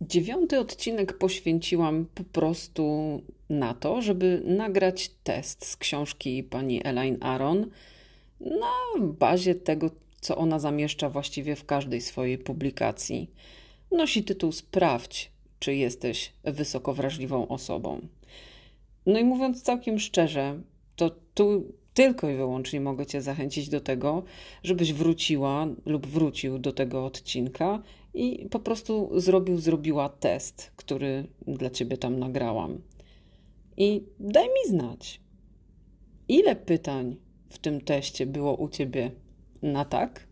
Dziewiąty 0.01 0.59
odcinek 0.59 1.19
poświęciłam 1.19 2.07
po 2.15 2.25
prostu 2.25 3.23
na 3.51 3.75
to, 3.75 4.03
żeby 4.03 4.43
nagrać 4.45 5.11
test 5.25 5.67
z 5.67 5.77
książki 5.77 6.43
pani 6.43 6.87
Elaine 6.87 7.19
Aron 7.21 7.71
na 8.41 9.03
bazie 9.03 9.55
tego, 9.55 9.91
co 10.21 10.37
ona 10.37 10.59
zamieszcza 10.59 11.11
właściwie 11.11 11.57
w 11.57 11.65
każdej 11.65 12.01
swojej 12.01 12.39
publikacji. 12.39 13.31
Nosi 13.93 14.25
tytuł 14.25 14.53
Sprawdź, 14.53 15.31
czy 15.59 15.75
jesteś 15.75 16.33
wysoko 16.45 16.95
wrażliwą 16.95 17.49
osobą. 17.49 18.01
No 19.07 19.19
i 19.19 19.25
mówiąc 19.25 19.63
całkiem 19.63 19.99
szczerze, 19.99 20.61
to 20.97 21.11
tu 21.35 21.73
tylko 21.95 22.31
i 22.31 22.37
wyłącznie 22.37 22.81
mogę 22.81 23.07
Cię 23.07 23.23
zachęcić 23.23 23.69
do 23.69 23.81
tego, 23.81 24.23
żebyś 24.63 24.93
wróciła 24.93 25.67
lub 25.87 26.07
wrócił 26.07 26.59
do 26.59 26.73
tego 26.73 27.05
odcinka 27.05 27.83
i 28.15 28.47
po 28.51 28.59
prostu 28.59 29.21
zrobił, 29.21 29.59
zrobiła 29.59 30.09
test, 30.09 30.73
który 30.77 31.27
dla 31.47 31.71
Ciebie 31.71 31.97
tam 31.97 32.19
nagrałam. 32.19 32.81
I 33.81 34.05
daj 34.21 34.45
mi 34.45 34.71
znać, 34.71 35.21
ile 36.29 36.57
pytań 36.57 37.17
w 37.49 37.59
tym 37.59 37.81
teście 37.81 38.27
było 38.27 38.55
u 38.55 38.69
Ciebie 38.69 39.11
na 39.63 39.85
tak? 39.85 40.27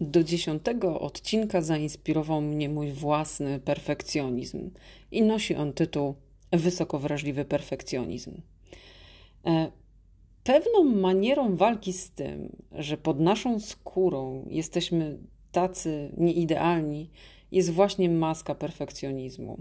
Do 0.00 0.24
dziesiątego 0.24 1.00
odcinka 1.00 1.60
zainspirował 1.60 2.40
mnie 2.40 2.68
mój 2.68 2.92
własny 2.92 3.60
perfekcjonizm 3.60 4.70
i 5.10 5.22
nosi 5.22 5.54
on 5.54 5.72
tytuł 5.72 6.14
Wysoko 6.52 6.98
wrażliwy 6.98 7.44
perfekcjonizm. 7.44 8.40
E, 9.46 9.72
pewną 10.44 10.84
manierą 10.84 11.56
walki 11.56 11.92
z 11.92 12.10
tym, 12.10 12.56
że 12.72 12.96
pod 12.96 13.20
naszą 13.20 13.60
skórą 13.60 14.46
jesteśmy 14.50 15.18
tacy 15.52 16.12
nieidealni, 16.16 17.10
jest 17.52 17.70
właśnie 17.70 18.10
maska 18.10 18.54
perfekcjonizmu. 18.54 19.58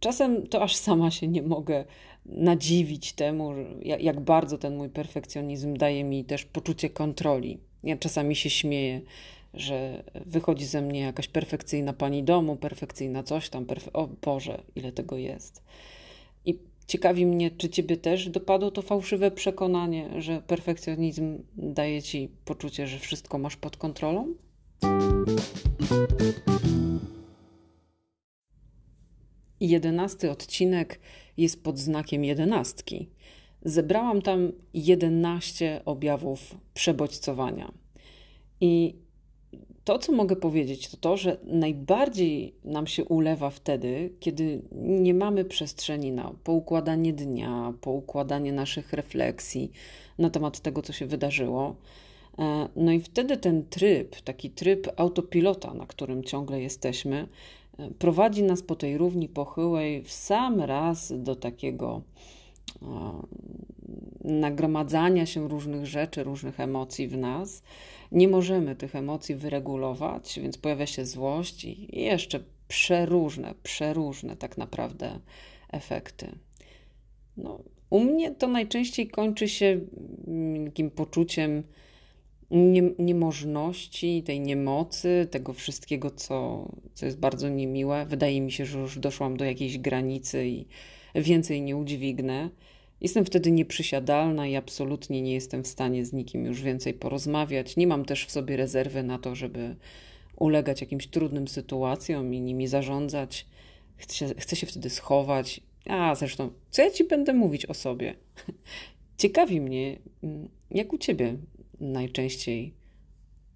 Czasem 0.00 0.46
to 0.46 0.62
aż 0.62 0.76
sama 0.76 1.10
się 1.10 1.28
nie 1.28 1.42
mogę 1.42 1.84
nadziwić 2.26 3.12
temu, 3.12 3.52
jak 4.00 4.20
bardzo 4.20 4.58
ten 4.58 4.76
mój 4.76 4.88
perfekcjonizm 4.88 5.76
daje 5.76 6.04
mi 6.04 6.24
też 6.24 6.44
poczucie 6.44 6.90
kontroli. 6.90 7.58
Ja 7.84 7.96
czasami 7.96 8.36
się 8.36 8.50
śmieję, 8.50 9.00
że 9.54 10.04
wychodzi 10.14 10.64
ze 10.64 10.82
mnie 10.82 11.00
jakaś 11.00 11.28
perfekcyjna 11.28 11.92
pani 11.92 12.22
domu, 12.22 12.56
perfekcyjna 12.56 13.22
coś 13.22 13.48
tam, 13.48 13.66
perfe... 13.66 13.92
o 13.92 14.08
Boże, 14.22 14.62
ile 14.76 14.92
tego 14.92 15.16
jest. 15.16 15.62
I 16.44 16.58
ciekawi 16.86 17.26
mnie, 17.26 17.50
czy 17.50 17.68
ciebie 17.68 17.96
też 17.96 18.28
dopadło 18.28 18.70
to 18.70 18.82
fałszywe 18.82 19.30
przekonanie, 19.30 20.22
że 20.22 20.42
perfekcjonizm 20.42 21.38
daje 21.56 22.02
ci 22.02 22.28
poczucie, 22.44 22.86
że 22.86 22.98
wszystko 22.98 23.38
masz 23.38 23.56
pod 23.56 23.76
kontrolą? 23.76 24.34
Jedenasty 29.60 30.30
odcinek 30.30 31.00
jest 31.36 31.62
pod 31.62 31.78
znakiem 31.78 32.24
jedenastki. 32.24 33.08
Zebrałam 33.62 34.22
tam 34.22 34.52
jedenaście 34.74 35.80
objawów 35.84 36.56
przebodźcowania. 36.74 37.72
I 38.60 38.94
to, 39.84 39.98
co 39.98 40.12
mogę 40.12 40.36
powiedzieć, 40.36 40.88
to 40.88 40.96
to, 40.96 41.16
że 41.16 41.36
najbardziej 41.44 42.54
nam 42.64 42.86
się 42.86 43.04
ulewa 43.04 43.50
wtedy, 43.50 44.12
kiedy 44.20 44.62
nie 44.72 45.14
mamy 45.14 45.44
przestrzeni 45.44 46.12
na 46.12 46.34
poukładanie 46.44 47.12
dnia, 47.12 47.72
poukładanie 47.80 48.52
naszych 48.52 48.92
refleksji 48.92 49.72
na 50.18 50.30
temat 50.30 50.60
tego, 50.60 50.82
co 50.82 50.92
się 50.92 51.06
wydarzyło. 51.06 51.76
E, 52.38 52.68
no 52.76 52.92
i 52.92 53.00
wtedy 53.00 53.36
ten 53.36 53.64
tryb, 53.64 54.20
taki 54.20 54.50
tryb 54.50 54.88
autopilota, 54.96 55.74
na 55.74 55.86
którym 55.86 56.24
ciągle 56.24 56.60
jesteśmy, 56.60 57.28
prowadzi 57.98 58.42
nas 58.42 58.62
po 58.62 58.76
tej 58.76 58.98
równi 58.98 59.28
pochyłej 59.28 60.02
w 60.02 60.12
sam 60.12 60.60
raz 60.60 61.12
do 61.16 61.36
takiego 61.36 62.02
nagromadzania 64.24 65.26
się 65.26 65.48
różnych 65.48 65.86
rzeczy, 65.86 66.24
różnych 66.24 66.60
emocji 66.60 67.08
w 67.08 67.16
nas. 67.16 67.62
Nie 68.12 68.28
możemy 68.28 68.76
tych 68.76 68.94
emocji 68.94 69.34
wyregulować, 69.34 70.38
więc 70.42 70.58
pojawia 70.58 70.86
się 70.86 71.06
złość 71.06 71.64
i 71.64 72.00
jeszcze 72.00 72.40
przeróżne, 72.68 73.54
przeróżne 73.62 74.36
tak 74.36 74.58
naprawdę 74.58 75.20
efekty. 75.72 76.38
No, 77.36 77.58
u 77.90 78.00
mnie 78.00 78.34
to 78.34 78.48
najczęściej 78.48 79.08
kończy 79.08 79.48
się 79.48 79.80
takim 80.64 80.90
poczuciem 80.90 81.62
nie, 82.50 82.82
niemożności, 82.98 84.22
tej 84.22 84.40
niemocy, 84.40 85.28
tego 85.30 85.52
wszystkiego, 85.52 86.10
co, 86.10 86.68
co 86.94 87.06
jest 87.06 87.18
bardzo 87.18 87.48
niemiłe. 87.48 88.06
Wydaje 88.06 88.40
mi 88.40 88.52
się, 88.52 88.66
że 88.66 88.78
już 88.78 88.98
doszłam 88.98 89.36
do 89.36 89.44
jakiejś 89.44 89.78
granicy 89.78 90.46
i 90.46 90.66
więcej 91.14 91.62
nie 91.62 91.76
udźwignę. 91.76 92.50
Jestem 93.00 93.24
wtedy 93.24 93.50
nieprzysiadalna 93.50 94.46
i 94.46 94.56
absolutnie 94.56 95.22
nie 95.22 95.32
jestem 95.32 95.62
w 95.64 95.66
stanie 95.66 96.04
z 96.04 96.12
nikim 96.12 96.44
już 96.44 96.62
więcej 96.62 96.94
porozmawiać. 96.94 97.76
Nie 97.76 97.86
mam 97.86 98.04
też 98.04 98.26
w 98.26 98.30
sobie 98.30 98.56
rezerwy 98.56 99.02
na 99.02 99.18
to, 99.18 99.34
żeby 99.34 99.76
ulegać 100.36 100.80
jakimś 100.80 101.06
trudnym 101.06 101.48
sytuacjom 101.48 102.34
i 102.34 102.40
nimi 102.40 102.66
zarządzać. 102.66 103.46
Chcę, 103.96 104.34
chcę 104.38 104.56
się 104.56 104.66
wtedy 104.66 104.90
schować. 104.90 105.60
A 105.86 106.14
zresztą, 106.14 106.50
co 106.70 106.82
ja 106.82 106.90
ci 106.90 107.04
będę 107.04 107.34
mówić 107.34 107.66
o 107.66 107.74
sobie? 107.74 108.14
Ciekawi 109.18 109.60
mnie, 109.60 109.98
mm, 110.22 110.48
jak 110.70 110.92
u 110.92 110.98
ciebie 110.98 111.36
najczęściej 111.80 112.74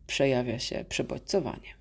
przejawia 0.07 0.59
się 0.59 0.85
przebodźcowanie. 0.89 1.81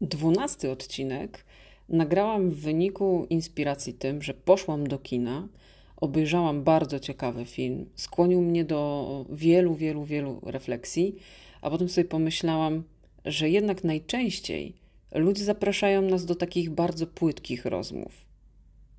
Dwunasty 0.00 0.70
odcinek 0.70 1.44
nagrałam 1.88 2.50
w 2.50 2.60
wyniku 2.60 3.26
inspiracji 3.30 3.94
tym, 3.94 4.22
że 4.22 4.34
poszłam 4.34 4.86
do 4.86 4.98
kina, 4.98 5.48
obejrzałam 5.96 6.62
bardzo 6.62 7.00
ciekawy 7.00 7.44
film, 7.44 7.90
skłonił 7.94 8.42
mnie 8.42 8.64
do 8.64 9.26
wielu, 9.30 9.74
wielu, 9.74 10.04
wielu 10.04 10.40
refleksji, 10.42 11.16
a 11.60 11.70
potem 11.70 11.88
sobie 11.88 12.08
pomyślałam, 12.08 12.82
że 13.24 13.50
jednak 13.50 13.84
najczęściej 13.84 14.74
ludzie 15.14 15.44
zapraszają 15.44 16.02
nas 16.02 16.24
do 16.24 16.34
takich 16.34 16.70
bardzo 16.70 17.06
płytkich 17.06 17.64
rozmów. 17.64 18.23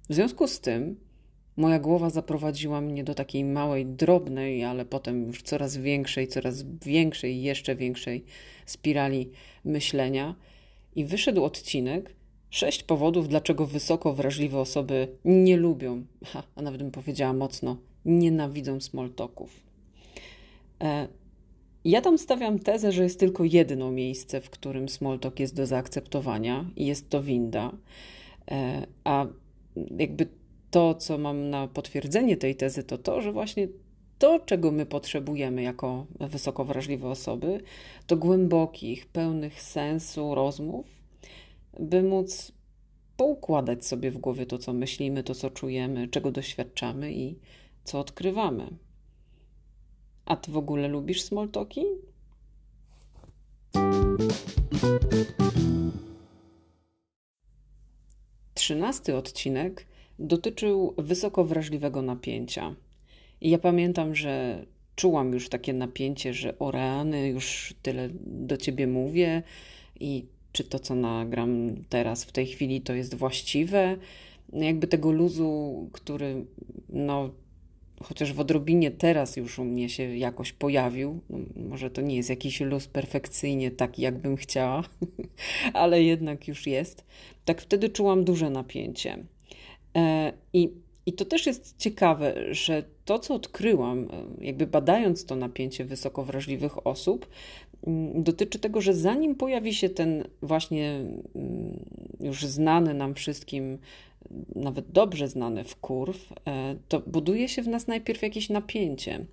W 0.10 0.14
związku 0.14 0.48
z 0.48 0.60
tym 0.60 1.00
moja 1.58 1.80
głowa 1.80 2.10
zaprowadziła 2.10 2.82
mnie 2.82 3.04
do 3.04 3.16
takiej 3.16 3.44
małej, 3.44 3.86
drobnej, 3.86 4.64
ale 4.64 4.86
potem 4.86 5.28
już 5.28 5.42
coraz 5.42 5.78
większej, 5.78 6.28
coraz 6.28 6.64
większej, 6.86 7.42
jeszcze 7.42 7.76
większej 7.76 8.24
spirali 8.66 9.32
myślenia. 9.64 10.36
I 10.96 11.06
wyszedł 11.06 11.44
odcinek 11.44 12.16
Sześć 12.56 12.84
powodów, 12.84 13.28
dlaczego 13.28 13.66
wysoko 13.66 14.14
wrażliwe 14.14 14.60
osoby 14.60 15.08
nie 15.26 15.58
lubią, 15.58 16.04
a 16.56 16.62
nawet 16.62 16.82
bym 16.82 16.92
powiedziała 16.92 17.34
mocno, 17.34 17.78
nienawidzą 18.06 18.82
smoltoków. 18.82 19.60
E, 20.84 21.08
ja 21.86 22.02
tam 22.02 22.18
stawiam 22.18 22.60
tezę, 22.60 22.92
że 22.92 23.04
jest 23.04 23.20
tylko 23.20 23.44
jedno 23.44 23.92
miejsce, 23.92 24.42
w 24.42 24.50
którym 24.50 24.90
smoltok 24.90 25.40
jest 25.40 25.56
do 25.56 25.66
zaakceptowania 25.66 26.66
i 26.76 26.86
jest 26.86 27.10
to 27.10 27.24
winda. 27.24 27.72
E, 28.52 28.88
a 29.04 29.26
jakby 29.98 30.27
to, 30.72 30.96
co 30.96 31.17
mam 31.17 31.50
na 31.50 31.67
potwierdzenie 31.67 32.38
tej 32.38 32.55
tezy, 32.55 32.84
to 32.84 32.98
to, 32.98 33.22
że 33.22 33.32
właśnie 33.32 33.67
to, 34.17 34.39
czego 34.39 34.72
my 34.72 34.86
potrzebujemy 34.86 35.62
jako 35.62 36.05
wysoko 36.20 36.65
wrażliwe 36.65 37.10
osoby, 37.10 37.62
to 38.08 38.17
głębokich, 38.17 39.05
pełnych 39.05 39.61
sensu 39.61 40.35
rozmów, 40.35 40.85
by 41.79 42.03
móc 42.03 42.51
poukładać 43.18 43.85
sobie 43.85 44.11
w 44.11 44.18
głowie 44.18 44.46
to, 44.46 44.57
co 44.57 44.74
myślimy, 44.74 45.24
to, 45.24 45.35
co 45.35 45.50
czujemy, 45.50 46.07
czego 46.07 46.31
doświadczamy 46.31 47.14
i 47.14 47.40
co 47.83 48.00
odkrywamy. 48.00 48.68
A 50.25 50.35
ty 50.35 50.51
w 50.51 50.57
ogóle 50.57 50.88
lubisz 50.88 51.22
smoltoki? 51.22 51.81
Trzynasty 58.66 59.16
odcinek 59.16 59.86
dotyczył 60.20 60.94
wysoko 60.98 61.44
wrażliwego 61.44 62.01
napięcia. 62.01 62.75
I 63.42 63.50
ja 63.50 63.58
pamiętam, 63.58 64.16
że 64.16 64.66
czułam 64.96 65.34
już 65.34 65.50
takie 65.50 65.74
napięcie, 65.74 66.34
że 66.34 66.60
o 66.60 66.72
reany, 66.72 67.30
już 67.30 67.74
tyle 67.82 68.10
do 68.25 68.58
ciebie 68.58 68.88
mówię 68.88 69.44
i 70.00 70.25
czy 70.51 70.64
to, 70.64 70.80
co 70.80 70.96
nagram 70.96 71.75
teraz 71.90 72.24
w 72.24 72.32
tej 72.32 72.48
chwili, 72.48 72.82
to 72.82 72.94
jest 72.94 73.16
właściwe. 73.16 73.98
Jakby 74.54 74.88
tego 74.88 75.12
luzu, 75.12 75.90
który 75.94 76.46
no, 76.90 77.30
chociaż 78.03 78.34
w 78.34 78.40
odrobinie 78.40 78.92
teraz 78.92 79.38
już 79.38 79.60
u 79.60 79.64
mnie 79.64 79.90
się 79.90 80.18
jakoś 80.18 80.53
pojawił. 80.53 81.20
No, 81.29 81.38
może 81.70 81.90
to 81.90 82.01
nie 82.01 82.16
jest 82.16 82.29
jakiś 82.29 82.62
luz 82.62 82.88
perfekcyjnie 82.88 83.72
taki, 83.72 84.01
jakbym 84.01 84.36
chciała, 84.36 84.84
ale 85.74 86.03
jednak 86.03 86.48
już 86.48 86.68
jest. 86.68 87.05
Tak 87.46 87.62
wtedy 87.62 87.90
czułam 87.90 88.24
duże 88.24 88.50
napięcie. 88.50 89.25
E, 89.96 90.34
I, 90.53 90.70
I 91.05 91.14
to 91.14 91.25
też 91.25 91.46
jest 91.46 91.77
ciekawe, 91.77 92.34
że 92.51 92.84
to, 93.05 93.20
co 93.20 93.36
odkryłam, 93.36 94.08
e, 94.40 94.46
jakby 94.46 94.68
badając 94.68 95.25
to 95.25 95.36
napięcie 95.36 95.86
wysoko 95.86 96.24
wrażliwych 96.24 96.88
osób, 96.88 97.27
mm, 97.88 98.24
dotyczy 98.24 98.60
tego, 98.60 98.81
że 98.81 98.94
zanim 98.94 99.36
pojawi 99.36 99.74
się 99.74 99.90
ten 99.90 100.24
właśnie 100.42 100.92
mm, 101.36 101.79
już 102.20 102.46
znany 102.46 102.94
nam 102.94 103.16
wszystkim, 103.16 103.77
nawet 104.55 104.92
dobrze 104.92 105.27
znany 105.27 105.64
wkurw, 105.64 106.33
e, 106.48 106.75
to 106.88 107.00
buduje 107.00 107.50
się 107.50 107.61
w 107.61 107.68
nas 107.68 107.88
najpierw 107.88 108.22
jakieś 108.22 108.50
napięcie. 108.50 109.25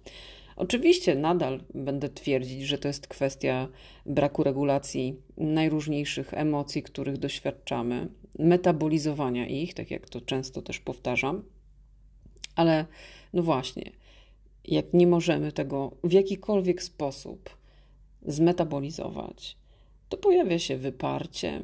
Oczywiście 0.56 1.14
nadal 1.14 1.60
będę 1.74 2.08
twierdzić, 2.08 2.62
że 2.62 2.78
to 2.78 2.88
jest 2.88 3.06
kwestia 3.06 3.68
braku 4.06 4.42
regulacji 4.42 5.16
najróżniejszych 5.36 6.34
emocji, 6.34 6.82
których 6.82 7.16
doświadczamy, 7.16 8.08
metabolizowania 8.38 9.46
ich, 9.46 9.74
tak 9.74 9.90
jak 9.90 10.08
to 10.08 10.20
często 10.20 10.62
też 10.62 10.80
powtarzam. 10.80 11.42
Ale 12.56 12.86
no 13.32 13.42
właśnie, 13.42 13.90
jak 14.64 14.92
nie 14.92 15.06
możemy 15.06 15.52
tego 15.52 15.96
w 16.04 16.12
jakikolwiek 16.12 16.82
sposób 16.82 17.50
zmetabolizować, 18.26 19.56
to 20.08 20.16
pojawia 20.16 20.58
się 20.58 20.76
wyparcie, 20.76 21.62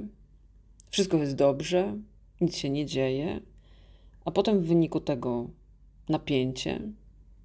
wszystko 0.90 1.16
jest 1.16 1.36
dobrze, 1.36 1.96
nic 2.40 2.56
się 2.56 2.70
nie 2.70 2.86
dzieje, 2.86 3.40
a 4.24 4.30
potem 4.30 4.60
w 4.60 4.66
wyniku 4.66 5.00
tego 5.00 5.50
napięcie, 6.08 6.80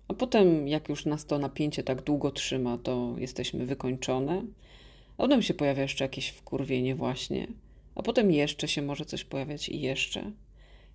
a 0.07 0.13
potem 0.13 0.67
jak 0.67 0.89
już 0.89 1.05
nas 1.05 1.25
to 1.25 1.39
napięcie 1.39 1.83
tak 1.83 2.01
długo 2.01 2.31
trzyma, 2.31 2.77
to 2.77 3.15
jesteśmy 3.17 3.65
wykończone, 3.65 4.45
a 5.17 5.21
potem 5.21 5.41
się 5.41 5.53
pojawia 5.53 5.81
jeszcze 5.81 6.03
jakieś 6.03 6.29
wkurwienie 6.29 6.95
właśnie, 6.95 7.47
a 7.95 8.03
potem 8.03 8.31
jeszcze 8.31 8.67
się 8.67 8.81
może 8.81 9.05
coś 9.05 9.23
pojawiać 9.23 9.69
i 9.69 9.81
jeszcze. 9.81 10.31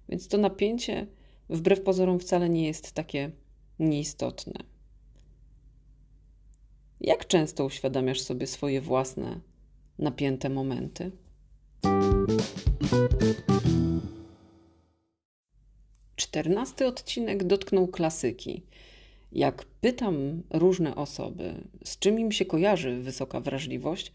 Więc 0.08 0.28
to 0.28 0.38
napięcie 0.38 1.06
wbrew 1.48 1.82
pozorom 1.82 2.20
wcale 2.20 2.48
nie 2.48 2.66
jest 2.66 2.92
takie 2.92 3.30
nieistotne. 3.78 4.64
Jak 7.00 7.26
często 7.26 7.64
uświadamiasz 7.64 8.20
sobie 8.20 8.46
swoje 8.46 8.80
własne 8.80 9.40
napięte 9.98 10.48
momenty? 10.48 11.10
Czternasty 16.16 16.86
odcinek 16.86 17.44
dotknął 17.44 17.88
klasyki. 17.88 18.62
Jak 19.32 19.64
pytam 19.64 20.42
różne 20.50 20.96
osoby, 20.96 21.54
z 21.84 21.98
czym 21.98 22.20
im 22.20 22.32
się 22.32 22.44
kojarzy 22.44 22.96
wysoka 22.96 23.40
wrażliwość, 23.40 24.12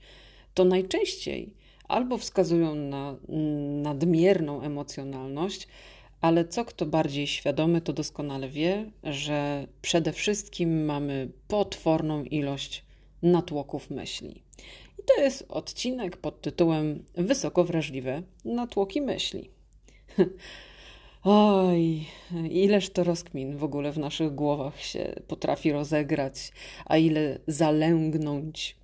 to 0.54 0.66
najczęściej 0.66 1.54
albo 1.88 2.18
wskazują 2.18 2.76
na 2.76 3.16
nadmierną 3.82 4.62
emocjonalność, 4.62 5.68
ale 6.22 6.46
co 6.46 6.66
kto 6.66 6.86
bardziej 6.86 7.28
świadomy, 7.28 7.82
to 7.82 7.94
doskonale 7.94 8.50
wie, 8.50 8.92
że 9.04 9.68
przede 9.82 10.14
wszystkim 10.14 10.86
mamy 10.86 11.30
potworną 11.48 12.24
ilość 12.24 12.86
natłoków 13.22 13.90
myśli. 13.90 14.43
To 15.06 15.22
jest 15.22 15.46
odcinek 15.50 16.18
pod 16.18 16.42
tytułem 16.42 17.04
Wysoko 17.16 17.64
wrażliwe 17.64 18.24
natłoki 18.46 19.02
myśli. 19.02 19.50
Oj, 21.24 22.06
ileż 22.50 22.90
to 22.90 23.04
rozkmin 23.04 23.58
w 23.58 23.64
ogóle 23.64 23.92
w 23.92 23.98
naszych 23.98 24.36
głowach 24.36 24.82
się 24.82 25.16
potrafi 25.28 25.72
rozegrać, 25.72 26.52
a 26.86 26.98
ile 26.98 27.40
zalęgnąć 27.48 28.76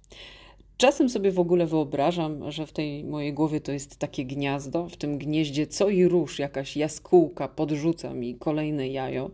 Czasem 0.80 1.10
sobie 1.10 1.32
w 1.32 1.40
ogóle 1.40 1.66
wyobrażam, 1.66 2.52
że 2.52 2.66
w 2.66 2.72
tej 2.72 3.04
mojej 3.04 3.34
głowie 3.34 3.62
to 3.62 3.72
jest 3.72 3.98
takie 3.98 4.26
gniazdo, 4.26 4.90
w 4.90 4.98
tym 4.98 5.18
gnieździe 5.18 5.68
co 5.68 5.90
i 5.90 6.06
róż 6.06 6.40
jakaś 6.40 6.78
jaskółka 6.78 7.48
podrzuca 7.48 8.14
mi 8.14 8.36
kolejne 8.36 8.88
jajo. 8.88 9.32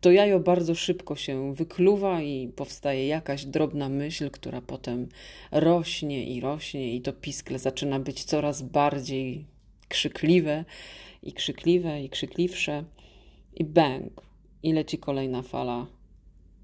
To 0.00 0.10
jajo 0.10 0.40
bardzo 0.40 0.74
szybko 0.74 1.16
się 1.16 1.54
wykluwa 1.54 2.22
i 2.22 2.48
powstaje 2.56 3.06
jakaś 3.06 3.44
drobna 3.44 3.88
myśl, 3.88 4.30
która 4.30 4.60
potem 4.60 5.08
rośnie 5.50 6.24
i 6.24 6.40
rośnie 6.40 6.96
i 6.96 7.00
to 7.00 7.12
piskle 7.12 7.58
zaczyna 7.58 8.00
być 8.00 8.24
coraz 8.24 8.62
bardziej 8.62 9.44
krzykliwe 9.88 10.64
i 11.22 11.32
krzykliwe 11.32 12.02
i 12.02 12.08
krzykliwsze 12.08 12.84
i 13.54 13.64
bang 13.64 14.22
i 14.62 14.72
leci 14.72 14.98
kolejna 14.98 15.42
fala 15.42 15.86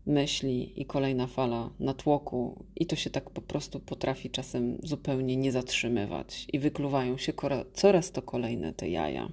myśli 0.08 0.80
i 0.80 0.86
kolejna 0.86 1.26
fala 1.26 1.70
natłoku, 1.80 2.64
i 2.76 2.86
to 2.86 2.96
się 2.96 3.10
tak 3.10 3.30
po 3.30 3.42
prostu 3.42 3.80
potrafi 3.80 4.30
czasem 4.30 4.78
zupełnie 4.82 5.36
nie 5.36 5.52
zatrzymywać, 5.52 6.46
i 6.52 6.58
wykluwają 6.58 7.18
się 7.18 7.32
coraz 7.74 8.12
to 8.12 8.22
kolejne 8.22 8.72
te 8.72 8.88
jaja. 8.88 9.28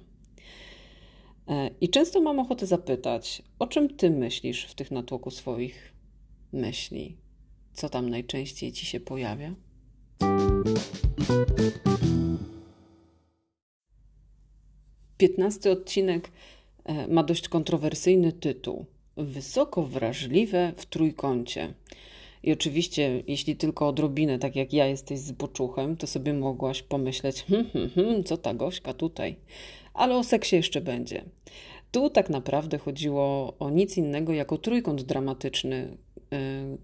E, 1.48 1.70
I 1.80 1.88
często 1.88 2.20
mam 2.20 2.38
ochotę 2.38 2.66
zapytać, 2.66 3.42
o 3.58 3.66
czym 3.66 3.96
ty 3.96 4.10
myślisz 4.10 4.64
w 4.64 4.74
tych 4.74 4.90
natłoku 4.90 5.30
swoich 5.30 5.92
myśli? 6.52 7.16
Co 7.72 7.88
tam 7.88 8.10
najczęściej 8.10 8.72
ci 8.72 8.86
się 8.86 9.00
pojawia? 9.00 9.54
Piętnasty 15.16 15.70
odcinek 15.70 16.30
e, 16.84 17.08
ma 17.08 17.22
dość 17.22 17.48
kontrowersyjny 17.48 18.32
tytuł 18.32 18.86
wysoko 19.16 19.82
wrażliwe 19.82 20.72
w 20.76 20.86
trójkącie. 20.86 21.74
I 22.42 22.52
oczywiście, 22.52 23.22
jeśli 23.26 23.56
tylko 23.56 23.88
odrobinę, 23.88 24.38
tak 24.38 24.56
jak 24.56 24.72
ja 24.72 24.86
jesteś 24.86 25.18
z 25.18 25.32
boczuchem, 25.32 25.96
to 25.96 26.06
sobie 26.06 26.34
mogłaś 26.34 26.82
pomyśleć, 26.82 27.44
hm, 27.48 27.64
hm, 27.72 27.90
hm, 27.94 28.24
co 28.24 28.36
ta 28.36 28.54
gośka 28.54 28.94
tutaj. 28.94 29.36
Ale 29.94 30.16
o 30.16 30.24
seksie 30.24 30.56
jeszcze 30.56 30.80
będzie. 30.80 31.24
Tu 31.92 32.10
tak 32.10 32.30
naprawdę 32.30 32.78
chodziło 32.78 33.54
o 33.58 33.70
nic 33.70 33.96
innego 33.96 34.32
jak 34.32 34.52
o 34.52 34.58
trójkąt 34.58 35.02
dramatyczny 35.02 35.96
y, 36.16 36.36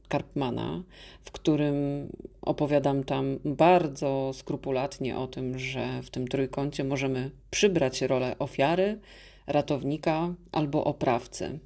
Karpmana, 0.08 0.82
w 1.22 1.30
którym 1.30 2.08
opowiadam 2.42 3.04
tam 3.04 3.38
bardzo 3.44 4.30
skrupulatnie 4.34 5.18
o 5.18 5.26
tym, 5.26 5.58
że 5.58 6.02
w 6.02 6.10
tym 6.10 6.28
trójkącie 6.28 6.84
możemy 6.84 7.30
przybrać 7.50 8.02
rolę 8.02 8.36
ofiary, 8.38 8.98
ratownika 9.46 10.34
albo 10.52 10.84
oprawcy. 10.84 11.58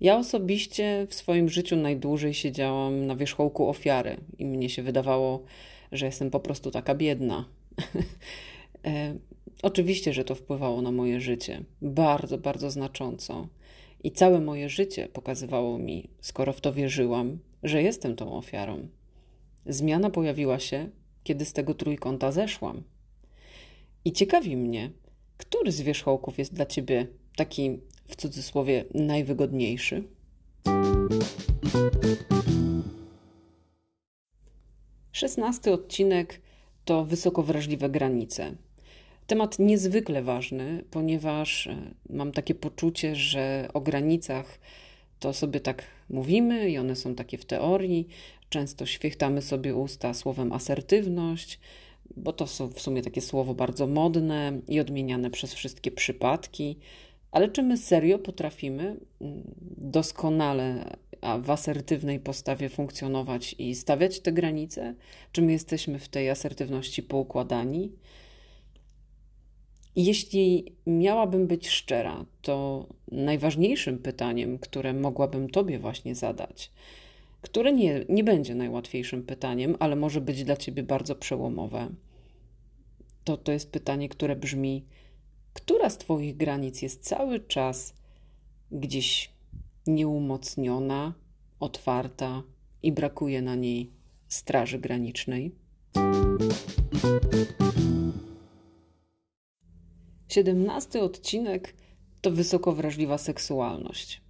Ja 0.00 0.16
osobiście 0.16 1.06
w 1.10 1.14
swoim 1.14 1.48
życiu 1.48 1.76
najdłużej 1.76 2.34
siedziałam 2.34 3.06
na 3.06 3.16
wierzchołku 3.16 3.68
ofiary 3.68 4.16
i 4.38 4.44
mnie 4.44 4.68
się 4.68 4.82
wydawało, 4.82 5.42
że 5.92 6.06
jestem 6.06 6.30
po 6.30 6.40
prostu 6.40 6.70
taka 6.70 6.94
biedna. 6.94 7.48
e, 8.86 9.14
oczywiście, 9.62 10.12
że 10.12 10.24
to 10.24 10.34
wpływało 10.34 10.82
na 10.82 10.92
moje 10.92 11.20
życie 11.20 11.64
bardzo, 11.82 12.38
bardzo 12.38 12.70
znacząco. 12.70 13.48
I 14.04 14.10
całe 14.10 14.40
moje 14.40 14.68
życie 14.68 15.08
pokazywało 15.12 15.78
mi, 15.78 16.10
skoro 16.20 16.52
w 16.52 16.60
to 16.60 16.72
wierzyłam, 16.72 17.38
że 17.62 17.82
jestem 17.82 18.16
tą 18.16 18.32
ofiarą. 18.32 18.88
Zmiana 19.66 20.10
pojawiła 20.10 20.58
się, 20.58 20.88
kiedy 21.24 21.44
z 21.44 21.52
tego 21.52 21.74
trójkąta 21.74 22.32
zeszłam. 22.32 22.82
I 24.04 24.12
ciekawi 24.12 24.56
mnie, 24.56 24.90
który 25.36 25.72
z 25.72 25.80
wierzchołków 25.80 26.38
jest 26.38 26.54
dla 26.54 26.66
ciebie 26.66 27.06
taki 27.36 27.78
w 28.08 28.16
cudzysłowie 28.16 28.84
najwygodniejszy? 28.94 30.04
Szesnasty 35.12 35.72
odcinek 35.72 36.40
to 36.84 37.04
wysoko 37.04 37.42
wrażliwe 37.42 37.88
granice. 37.88 38.54
Temat 39.26 39.58
niezwykle 39.58 40.22
ważny, 40.22 40.84
ponieważ 40.90 41.66
e, 41.66 41.76
mam 42.10 42.32
takie 42.32 42.54
poczucie, 42.54 43.16
że 43.16 43.68
o 43.74 43.80
granicach 43.80 44.58
to 45.18 45.32
sobie 45.32 45.60
tak 45.60 45.84
mówimy 46.10 46.70
i 46.70 46.78
one 46.78 46.96
są 46.96 47.14
takie 47.14 47.38
w 47.38 47.44
teorii. 47.44 48.08
Często 48.48 48.86
świechtamy 48.86 49.42
sobie 49.42 49.74
usta 49.74 50.14
słowem 50.14 50.52
asertywność, 50.52 51.60
bo 52.16 52.32
to 52.32 52.46
są 52.46 52.68
w 52.68 52.80
sumie 52.80 53.02
takie 53.02 53.20
słowo 53.20 53.54
bardzo 53.54 53.86
modne 53.86 54.60
i 54.68 54.80
odmieniane 54.80 55.30
przez 55.30 55.54
wszystkie 55.54 55.90
przypadki. 55.90 56.78
Ale 57.30 57.48
czy 57.48 57.62
my 57.62 57.76
serio 57.76 58.18
potrafimy 58.18 58.96
mm, 59.20 59.42
doskonale 59.76 60.96
a 61.20 61.38
w 61.38 61.50
asertywnej 61.50 62.20
postawie 62.20 62.68
funkcjonować 62.68 63.54
i 63.58 63.74
stawiać 63.74 64.20
te 64.20 64.32
granice? 64.32 64.94
Czy 65.32 65.42
my 65.42 65.52
jesteśmy 65.52 65.98
w 65.98 66.08
tej 66.08 66.30
asertywności 66.30 67.02
poukładani? 67.02 67.92
Jeśli 69.96 70.72
miałabym 70.86 71.46
być 71.46 71.68
szczera, 71.68 72.24
to 72.42 72.86
najważniejszym 73.12 73.98
pytaniem, 73.98 74.58
które 74.58 74.92
mogłabym 74.92 75.50
Tobie 75.50 75.78
właśnie 75.78 76.14
zadać, 76.14 76.70
które 77.42 77.72
nie, 77.72 78.04
nie 78.08 78.24
będzie 78.24 78.54
najłatwiejszym 78.54 79.22
pytaniem, 79.22 79.76
ale 79.78 79.96
może 79.96 80.20
być 80.20 80.44
dla 80.44 80.56
Ciebie 80.56 80.82
bardzo 80.82 81.14
przełomowe, 81.14 81.88
to 83.24 83.36
to 83.36 83.52
jest 83.52 83.72
pytanie, 83.72 84.08
które 84.08 84.36
brzmi: 84.36 84.84
która 85.58 85.90
z 85.90 85.98
Twoich 85.98 86.36
granic 86.36 86.82
jest 86.82 87.04
cały 87.04 87.40
czas 87.40 87.94
gdzieś 88.72 89.30
nieumocniona, 89.86 91.14
otwarta 91.60 92.42
i 92.82 92.92
brakuje 92.92 93.42
na 93.42 93.54
niej 93.54 93.90
straży 94.28 94.78
granicznej? 94.78 95.54
Siedemnasty 100.28 101.00
odcinek 101.00 101.74
to 102.20 102.30
wysoko 102.30 102.72
wrażliwa 102.72 103.18
seksualność. 103.18 104.20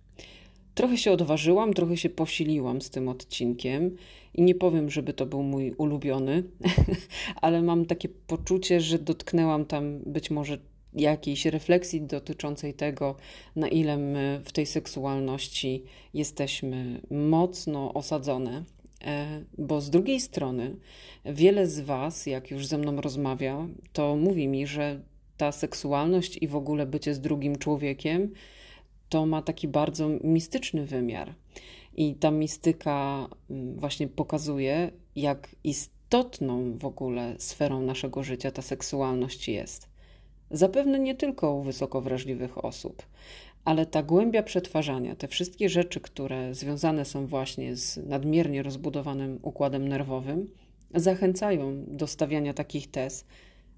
Trochę 0.75 0.97
się 0.97 1.13
odważyłam, 1.13 1.75
trochę 1.75 1.97
się 1.97 2.09
posiliłam 2.09 2.83
z 2.83 2.91
tym 2.91 3.09
odcinkiem 3.09 3.97
i 4.35 4.43
nie 4.43 4.55
powiem, 4.55 4.91
żeby 4.91 5.13
to 5.13 5.27
był 5.27 5.43
mój 5.43 5.73
ulubiony, 5.73 6.43
ale 7.43 7.63
mam 7.63 7.87
takie 7.87 8.09
poczucie, 8.09 8.81
że 8.81 8.99
dotknęłam 8.99 9.65
tam 9.65 10.01
być 10.07 10.31
może 10.31 10.59
jakiejś 10.95 11.47
refleksji 11.47 12.01
dotyczącej 12.01 12.75
tego, 12.75 13.17
na 13.57 13.69
ile 13.69 13.97
my 13.97 14.41
w 14.45 14.53
tej 14.53 14.67
seksualności 14.67 15.85
jesteśmy 16.15 17.01
mocno 17.11 17.95
osadzone. 17.95 18.65
E, 19.05 19.45
bo 19.59 19.81
z 19.81 19.91
drugiej 19.91 20.21
strony, 20.21 20.77
wiele 21.25 21.67
z 21.67 21.81
Was, 21.81 22.27
jak 22.27 22.51
już 22.51 22.67
ze 22.67 22.79
mną 22.79 23.01
rozmawia, 23.01 23.69
to 23.93 24.17
mówi 24.17 24.49
mi, 24.49 24.67
że 24.67 25.01
ta 25.37 25.53
seksualność 25.53 26.39
i 26.41 26.49
w 26.49 26.57
ogóle 26.57 26.87
bycie 26.87 27.15
z 27.15 27.21
drugim 27.21 27.57
człowiekiem 27.57 28.33
to 29.09 29.27
ma 29.27 29.43
taki 29.43 29.69
bardzo 29.69 30.09
mistyczny 30.25 30.87
wymiar. 30.87 31.35
I 31.97 32.15
ta 32.15 32.31
mistyka 32.31 33.29
mm, 33.51 33.79
właśnie 33.79 34.09
pokazuje, 34.09 34.91
jak 35.17 35.57
istotną 35.65 36.79
w 36.79 36.85
ogóle 36.85 37.35
sferą 37.39 37.81
naszego 37.81 38.23
życia 38.23 38.51
ta 38.51 38.63
seksualność 38.63 39.49
jest. 39.49 39.89
Zapewne 40.51 40.99
nie 40.99 41.15
tylko 41.15 41.55
u 41.55 41.63
wysoko 41.63 42.01
wrażliwych 42.01 42.65
osób, 42.65 43.03
ale 43.65 43.87
ta 43.87 44.03
głębia 44.03 44.43
przetwarzania, 44.43 45.17
te 45.17 45.29
wszystkie 45.29 45.69
rzeczy, 45.69 46.01
które 46.01 46.55
związane 46.55 47.05
są 47.05 47.27
właśnie 47.27 47.77
z 47.77 47.97
nadmiernie 47.97 48.63
rozbudowanym 48.63 49.39
układem 49.43 49.89
nerwowym, 49.89 50.51
zachęcają 50.95 51.85
do 51.87 52.07
stawiania 52.07 52.55
takich 52.55 52.91
tez, 52.91 53.25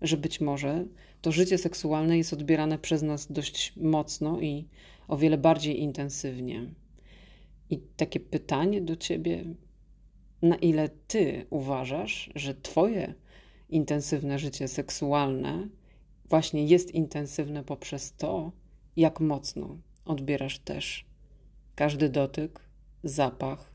że 0.02 0.16
być 0.16 0.40
może 0.40 0.84
to 1.20 1.32
życie 1.32 1.58
seksualne 1.58 2.18
jest 2.18 2.32
odbierane 2.32 2.78
przez 2.78 3.02
nas 3.02 3.32
dość 3.32 3.72
mocno 3.76 4.40
i 4.40 4.68
o 5.08 5.16
wiele 5.16 5.38
bardziej 5.38 5.80
intensywnie. 5.80 6.66
I 7.70 7.78
takie 7.96 8.20
pytanie 8.20 8.80
do 8.80 8.96
ciebie: 8.96 9.44
na 10.42 10.56
ile 10.56 10.88
ty 10.88 11.46
uważasz, 11.50 12.30
że 12.34 12.54
twoje 12.54 13.14
intensywne 13.68 14.38
życie 14.38 14.68
seksualne 14.68 15.68
właśnie 16.30 16.64
jest 16.64 16.90
intensywne 16.90 17.64
poprzez 17.64 18.12
to, 18.12 18.52
jak 18.96 19.20
mocno 19.20 19.78
odbierasz 20.04 20.58
też 20.58 21.06
każdy 21.74 22.08
dotyk, 22.08 22.60
zapach 23.04 23.72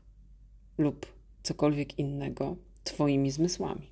lub 0.78 1.06
cokolwiek 1.42 1.98
innego 1.98 2.56
Twoimi 2.84 3.30
zmysłami. 3.30 3.90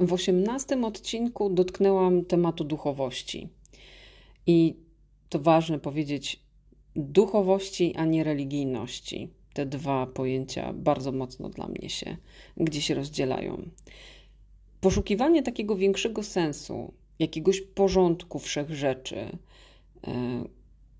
W 0.00 0.12
osiemnastym 0.12 0.84
odcinku 0.84 1.50
dotknęłam 1.50 2.24
tematu 2.24 2.64
duchowości. 2.64 3.48
I 4.46 4.76
to 5.28 5.38
ważne 5.38 5.78
powiedzieć, 5.78 6.42
duchowości, 6.96 7.94
a 7.96 8.04
nie 8.04 8.24
religijności 8.24 9.30
te 9.56 9.66
dwa 9.66 10.06
pojęcia 10.06 10.72
bardzo 10.72 11.12
mocno 11.12 11.48
dla 11.48 11.68
mnie 11.68 11.90
się 11.90 12.16
gdzieś 12.56 12.90
rozdzielają. 12.90 13.70
Poszukiwanie 14.80 15.42
takiego 15.42 15.76
większego 15.76 16.22
sensu, 16.22 16.92
jakiegoś 17.18 17.60
porządku 17.60 18.38
wszech 18.38 18.74
rzeczy, 18.74 19.16
e, 19.16 20.44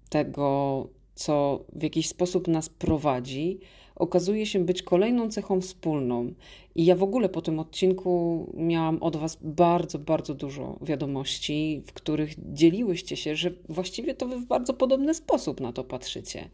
tego, 0.09 0.89
co 1.15 1.65
w 1.73 1.83
jakiś 1.83 2.09
sposób 2.09 2.49
nas 2.49 2.69
prowadzi, 2.69 3.61
okazuje 3.97 4.47
się 4.47 4.65
być 4.65 4.83
kolejną 4.83 5.31
cechą 5.31 5.61
wspólną. 5.61 6.33
I 6.75 6.85
ja 6.85 6.97
w 6.97 7.03
ogóle 7.03 7.29
po 7.29 7.43
tym 7.43 7.59
odcinku 7.59 8.47
miałam 8.55 9.03
od 9.03 9.17
Was 9.17 9.39
bardzo, 9.43 9.99
bardzo 9.99 10.35
dużo 10.35 10.79
wiadomości, 10.83 11.83
w 11.87 11.93
których 11.93 12.53
dzieliłyście 12.53 13.17
się, 13.17 13.37
że 13.37 13.51
właściwie 13.69 14.15
to 14.15 14.27
Wy 14.27 14.39
w 14.41 14.47
bardzo 14.47 14.75
podobny 14.75 15.15
sposób 15.15 15.61
na 15.61 15.73
to 15.73 15.85
patrzycie. 15.85 16.51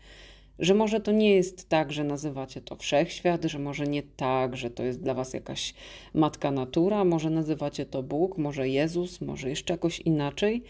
Że 0.59 0.75
może 0.75 1.01
to 1.01 1.13
nie 1.13 1.31
jest 1.31 1.69
tak, 1.69 1.93
że 1.93 2.05
nazywacie 2.05 2.61
to 2.61 2.77
wszechświat, 2.77 3.45
że 3.45 3.59
może 3.59 3.87
nie 3.87 4.03
tak, 4.03 4.57
że 4.57 4.71
to 4.71 4.83
jest 4.83 5.01
dla 5.01 5.15
Was 5.15 5.35
jakaś 5.35 5.75
matka 6.15 6.51
natura, 6.51 7.05
może 7.05 7.31
nazywacie 7.31 7.87
to 7.87 8.03
Bóg, 8.03 8.39
może 8.39 8.69
Jezus, 8.69 9.21
może 9.21 9.49
jeszcze 9.49 9.75
jakoś 9.75 10.01
inaczej, 10.01 10.63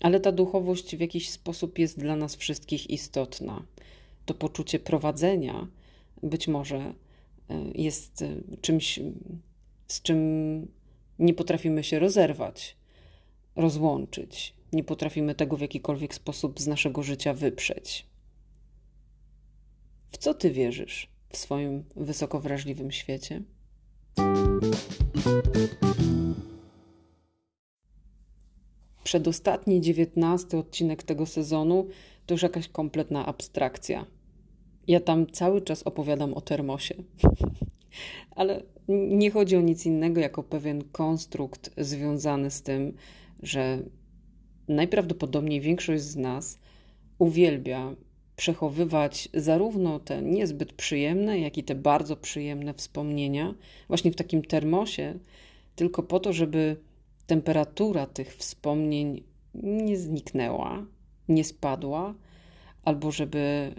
ale 0.00 0.20
ta 0.20 0.32
duchowość 0.32 0.96
w 0.96 1.00
jakiś 1.00 1.30
sposób 1.30 1.78
jest 1.78 1.98
dla 1.98 2.16
nas 2.16 2.36
wszystkich 2.36 2.90
istotna. 2.90 3.62
To 4.26 4.34
poczucie 4.34 4.78
prowadzenia 4.78 5.68
być 6.22 6.48
może 6.48 6.76
e, 6.78 6.94
jest 7.74 8.22
e, 8.22 8.28
czymś, 8.60 9.00
z 9.88 10.02
czym 10.02 10.18
nie 11.18 11.34
potrafimy 11.34 11.84
się 11.84 11.98
rozerwać, 11.98 12.76
rozłączyć, 13.56 14.54
nie 14.72 14.84
potrafimy 14.84 15.34
tego 15.34 15.56
w 15.56 15.60
jakikolwiek 15.60 16.14
sposób 16.14 16.60
z 16.60 16.66
naszego 16.66 17.02
życia 17.02 17.34
wyprzeć. 17.34 18.06
W 20.14 20.18
co 20.18 20.34
ty 20.34 20.50
wierzysz 20.50 21.08
w 21.28 21.36
swoim 21.36 21.84
wysoko 21.96 22.40
wrażliwym 22.40 22.90
świecie? 22.92 23.42
Przedostatni, 29.04 29.80
dziewiętnasty 29.80 30.58
odcinek 30.58 31.02
tego 31.02 31.26
sezonu 31.26 31.88
to 32.26 32.34
już 32.34 32.42
jakaś 32.42 32.68
kompletna 32.68 33.26
abstrakcja. 33.26 34.06
Ja 34.86 35.00
tam 35.00 35.26
cały 35.26 35.62
czas 35.62 35.82
opowiadam 35.82 36.34
o 36.34 36.40
termosie. 36.40 36.94
Ale 38.36 38.62
nie 38.88 39.30
chodzi 39.30 39.56
o 39.56 39.60
nic 39.60 39.86
innego, 39.86 40.20
jako 40.20 40.42
pewien 40.42 40.84
konstrukt 40.92 41.70
związany 41.78 42.50
z 42.50 42.62
tym, 42.62 42.96
że 43.42 43.82
najprawdopodobniej 44.68 45.60
większość 45.60 46.02
z 46.02 46.16
nas 46.16 46.58
uwielbia 47.18 47.94
przechowywać 48.36 49.28
zarówno 49.34 50.00
te 50.00 50.22
niezbyt 50.22 50.72
przyjemne, 50.72 51.38
jak 51.38 51.58
i 51.58 51.64
te 51.64 51.74
bardzo 51.74 52.16
przyjemne 52.16 52.74
wspomnienia 52.74 53.54
właśnie 53.88 54.12
w 54.12 54.16
takim 54.16 54.42
termosie, 54.42 55.18
tylko 55.76 56.02
po 56.02 56.20
to, 56.20 56.32
żeby 56.32 56.76
temperatura 57.26 58.06
tych 58.06 58.36
wspomnień 58.36 59.22
nie 59.54 59.96
zniknęła, 59.96 60.86
nie 61.28 61.44
spadła, 61.44 62.14
albo 62.82 63.10
żeby 63.10 63.74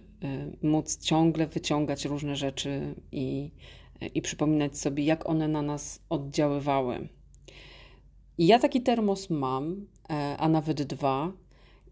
y, 0.63 0.67
móc 0.67 0.99
ciągle 0.99 1.47
wyciągać 1.47 2.05
różne 2.05 2.35
rzeczy 2.35 2.95
i, 3.11 3.51
i 4.13 4.21
przypominać 4.21 4.77
sobie, 4.77 5.03
jak 5.03 5.29
one 5.29 5.47
na 5.47 5.61
nas 5.61 6.01
oddziaływały. 6.09 7.07
Ja 8.37 8.59
taki 8.59 8.81
termos 8.81 9.29
mam, 9.29 9.85
e, 10.09 10.37
a 10.37 10.49
nawet 10.49 10.83
dwa, 10.83 11.31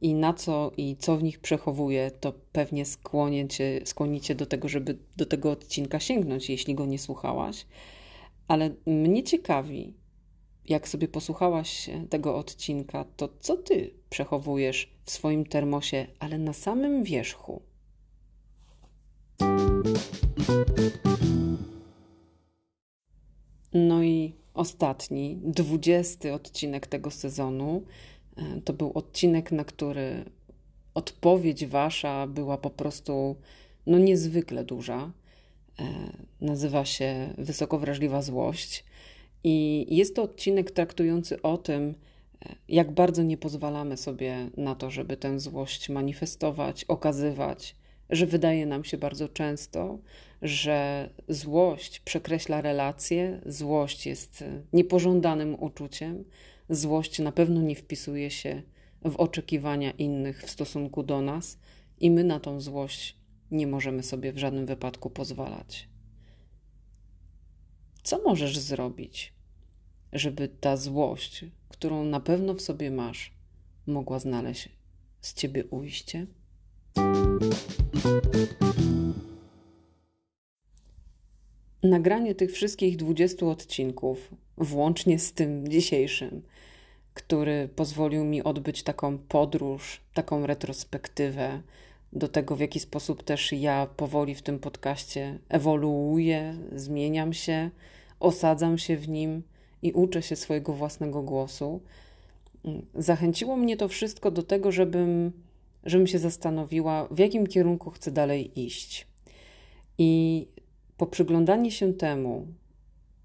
i 0.04 0.14
na 0.14 0.34
co 0.34 0.72
i 0.78 0.96
co 0.96 1.18
w 1.18 1.24
nich 1.24 1.40
przechowuję, 1.40 2.12
to 2.12 2.34
pewnie 2.52 2.86
skłonicie, 2.86 3.82
skłonicie 3.86 4.36
do 4.36 4.46
tego, 4.46 4.68
żeby 4.68 4.98
do 5.18 5.26
tego 5.26 5.52
odcinka 5.52 6.00
sięgnąć, 6.00 6.50
jeśli 6.50 6.76
go 6.76 6.86
nie 6.86 7.00
słuchałaś. 7.00 7.66
Ale 8.48 8.70
mnie 8.86 9.24
ciekawi, 9.24 9.94
jak 10.66 10.88
sobie 10.88 11.08
posłuchałaś 11.08 11.90
tego 12.10 12.38
odcinka, 12.38 13.06
to 13.18 13.30
co 13.40 13.58
ty 13.58 13.94
przechowujesz 14.10 14.94
w 15.04 15.12
swoim 15.12 15.46
termosie, 15.46 16.08
ale 16.20 16.38
na 16.38 16.54
samym 16.54 17.04
wierzchu? 17.04 17.62
No 23.74 24.04
i 24.04 24.34
ostatni, 24.54 25.40
dwudziesty 25.44 26.34
odcinek 26.34 26.88
tego 26.88 27.12
sezonu 27.12 27.84
to 28.66 28.74
był 28.74 28.92
odcinek, 28.94 29.52
na 29.52 29.64
który 29.64 30.26
odpowiedź 30.94 31.66
wasza 31.66 32.28
była 32.28 32.58
po 32.58 32.70
prostu 32.70 33.36
no 33.86 33.98
niezwykle 33.98 34.64
duża. 34.64 35.12
E, 35.80 35.84
nazywa 36.42 36.86
się 36.86 37.34
Wysoko 37.38 37.80
wrażliwa 37.80 38.22
złość. 38.22 38.84
I 39.44 39.86
jest 39.96 40.16
to 40.16 40.24
odcinek 40.24 40.72
traktujący 40.72 41.42
o 41.42 41.58
tym, 41.58 41.96
jak 42.70 42.92
bardzo 42.92 43.24
nie 43.24 43.38
pozwalamy 43.38 43.98
sobie 43.98 44.50
na 44.58 44.76
to, 44.76 44.90
żeby 44.90 45.18
tę 45.18 45.40
złość 45.40 45.90
manifestować, 45.90 46.86
okazywać, 46.86 47.76
że 48.10 48.26
wydaje 48.26 48.66
nam 48.66 48.84
się 48.84 48.98
bardzo 48.98 49.30
często, 49.30 50.00
że 50.42 51.10
złość 51.30 52.00
przekreśla 52.00 52.62
relacje, 52.62 53.42
złość 53.46 54.06
jest 54.06 54.44
niepożądanym 54.74 55.64
uczuciem, 55.64 56.24
złość 56.76 57.20
na 57.20 57.32
pewno 57.32 57.62
nie 57.62 57.76
wpisuje 57.76 58.32
się 58.32 58.62
w 59.06 59.16
oczekiwania 59.16 59.92
innych 59.92 60.44
w 60.44 60.50
stosunku 60.50 61.04
do 61.04 61.22
nas 61.22 61.60
i 62.00 62.12
my 62.12 62.24
na 62.24 62.40
tą 62.40 62.62
złość 62.62 63.18
nie 63.52 63.68
możemy 63.68 64.04
sobie 64.04 64.34
w 64.34 64.38
żadnym 64.38 64.66
wypadku 64.66 65.10
pozwalać. 65.10 65.90
Co 68.04 68.22
możesz 68.22 68.58
zrobić, 68.58 69.34
żeby 70.14 70.48
ta 70.48 70.78
złość, 70.78 71.46
którą 71.70 72.04
na 72.06 72.20
pewno 72.20 72.54
w 72.54 72.62
sobie 72.62 72.92
masz, 72.92 73.34
mogła 73.88 74.20
znaleźć 74.20 74.70
z 75.22 75.34
ciebie 75.34 75.66
ujście? 75.66 76.28
Nagranie 81.84 82.36
tych 82.36 82.52
wszystkich 82.52 82.98
20 82.98 83.46
odcinków, 83.46 84.36
włącznie 84.58 85.20
z 85.20 85.34
tym 85.34 85.68
dzisiejszym, 85.68 86.42
który 87.14 87.70
pozwolił 87.76 88.26
mi 88.26 88.44
odbyć 88.44 88.84
taką 88.84 89.18
podróż, 89.18 90.02
taką 90.14 90.46
retrospektywę 90.46 91.62
do 92.14 92.28
tego, 92.28 92.56
w 92.56 92.60
jaki 92.60 92.80
sposób 92.80 93.24
też 93.24 93.52
ja 93.52 93.88
powoli 93.98 94.36
w 94.36 94.42
tym 94.42 94.60
podcaście 94.60 95.40
ewoluuję, 95.50 96.58
zmieniam 96.76 97.34
się, 97.34 97.70
osadzam 98.20 98.78
się 98.78 98.98
w 98.98 99.10
nim 99.10 99.44
i 99.82 99.92
uczę 99.92 100.22
się 100.22 100.36
swojego 100.36 100.74
własnego 100.74 101.22
głosu. 101.22 101.82
Zachęciło 102.96 103.58
mnie 103.58 103.78
to 103.78 103.88
wszystko 103.88 104.32
do 104.32 104.44
tego, 104.44 104.72
żebym, 104.72 105.32
żebym 105.84 106.08
się 106.08 106.20
zastanowiła, 106.20 107.08
w 107.12 107.20
jakim 107.20 107.48
kierunku 107.48 107.90
chcę 107.90 108.12
dalej 108.12 108.60
iść. 108.66 109.08
I 109.98 110.48
po 110.98 111.08
przyglądaniu 111.08 111.72
się 111.72 111.94
temu, 111.94 112.48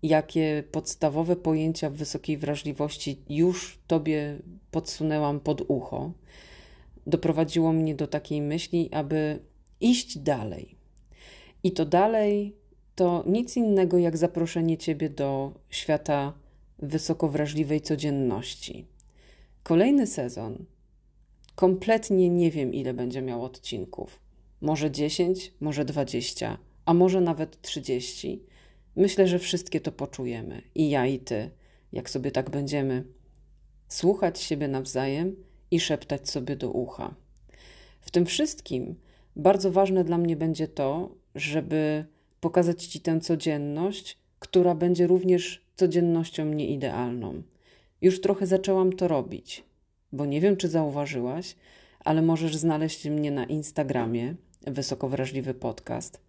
jakie 0.03 0.65
podstawowe 0.73 1.37
pojęcia 1.37 1.91
wysokiej 1.91 2.39
wrażliwości 2.39 3.23
już 3.29 3.79
Tobie 3.87 4.39
podsunęłam 4.71 5.41
pod 5.41 5.63
ucho, 5.69 6.13
doprowadziło 7.07 7.73
mnie 7.73 7.95
do 7.95 8.07
takiej 8.07 8.43
myśli, 8.43 8.89
aby 8.93 9.39
iść 9.81 10.19
dalej. 10.19 10.77
I 11.65 11.73
to 11.73 11.85
dalej 11.85 12.57
to 12.95 13.25
nic 13.27 13.57
innego 13.57 13.99
jak 13.99 14.17
zaproszenie 14.17 14.79
Ciebie 14.79 15.11
do 15.11 15.53
świata 15.71 16.33
wysoko 16.79 17.29
wrażliwej 17.29 17.81
codzienności. 17.81 18.87
Kolejny 19.63 20.07
sezon 20.07 20.65
kompletnie 21.55 22.29
nie 22.29 22.51
wiem, 22.51 22.75
ile 22.75 22.95
będzie 22.95 23.23
miał 23.23 23.45
odcinków. 23.45 24.21
Może 24.61 24.91
10, 24.91 25.53
może 25.61 25.85
20, 25.85 26.59
a 26.85 26.95
może 26.95 27.21
nawet 27.21 27.63
30. 27.63 28.43
Myślę, 28.99 29.27
że 29.29 29.39
wszystkie 29.39 29.81
to 29.81 29.93
poczujemy 29.93 30.63
i 30.75 30.91
ja, 30.91 31.07
i 31.07 31.19
ty, 31.19 31.51
jak 31.93 32.11
sobie 32.11 32.31
tak 32.31 32.51
będziemy 32.51 33.05
słuchać 33.89 34.41
siebie 34.41 34.69
nawzajem 34.69 35.37
i 35.71 35.81
szeptać 35.81 36.31
sobie 36.31 36.57
do 36.57 36.71
ucha. 36.71 37.15
W 38.01 38.11
tym 38.11 38.27
wszystkim 38.27 38.95
bardzo 39.37 39.73
ważne 39.73 40.05
dla 40.05 40.19
mnie 40.19 40.37
będzie 40.37 40.69
to, 40.69 41.15
żeby 41.35 42.05
pokazać 42.41 42.85
Ci 42.85 43.01
tę 43.01 43.21
codzienność, 43.21 44.19
która 44.39 44.75
będzie 44.75 45.07
również 45.07 45.65
codziennością 45.77 46.45
nieidealną. 46.45 47.43
Już 48.01 48.21
trochę 48.21 48.47
zaczęłam 48.47 48.93
to 48.93 49.09
robić, 49.09 49.65
bo 50.13 50.27
nie 50.27 50.41
wiem, 50.41 50.57
czy 50.57 50.69
zauważyłaś, 50.69 51.57
ale 52.05 52.23
możesz 52.23 52.57
znaleźć 52.57 53.05
mnie 53.05 53.31
na 53.31 53.45
Instagramie, 53.45 54.35
Wysoko 54.67 55.09
Wrażliwy 55.09 55.55
Podcast. 55.55 56.28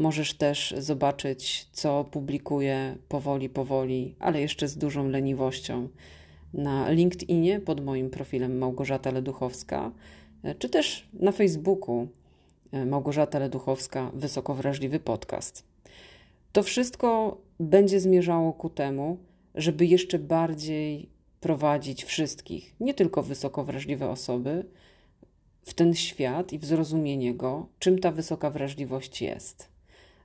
Możesz 0.00 0.34
też 0.34 0.74
zobaczyć, 0.78 1.68
co 1.72 2.04
publikuję 2.04 2.96
powoli, 3.08 3.48
powoli, 3.48 4.14
ale 4.18 4.40
jeszcze 4.40 4.68
z 4.68 4.76
dużą 4.78 5.08
leniwością 5.08 5.88
na 6.54 6.90
LinkedInie 6.90 7.60
pod 7.60 7.84
moim 7.84 8.10
profilem 8.10 8.58
Małgorzata 8.58 9.10
Leduchowska, 9.10 9.92
czy 10.58 10.68
też 10.68 11.08
na 11.12 11.32
Facebooku 11.32 12.08
Małgorzata 12.86 13.38
Leduchowska, 13.38 14.10
Wysoko 14.14 14.54
Wrażliwy 14.54 15.00
Podcast. 15.00 15.64
To 16.52 16.62
wszystko 16.62 17.40
będzie 17.60 18.00
zmierzało 18.00 18.52
ku 18.52 18.70
temu, 18.70 19.18
żeby 19.54 19.86
jeszcze 19.86 20.18
bardziej 20.18 21.08
prowadzić 21.40 22.04
wszystkich, 22.04 22.74
nie 22.80 22.94
tylko 22.94 23.22
wysoko 23.22 23.64
wrażliwe 23.64 24.10
osoby, 24.10 24.64
w 25.62 25.74
ten 25.74 25.94
świat 25.94 26.52
i 26.52 26.58
w 26.58 26.64
zrozumienie 26.64 27.34
go, 27.34 27.66
czym 27.78 27.98
ta 27.98 28.10
wysoka 28.10 28.50
wrażliwość 28.50 29.22
jest. 29.22 29.79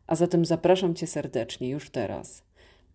A 0.07 0.15
zatem 0.15 0.45
zapraszam 0.45 0.95
Cię 0.95 1.07
serdecznie 1.07 1.69
już 1.69 1.89
teraz 1.89 2.43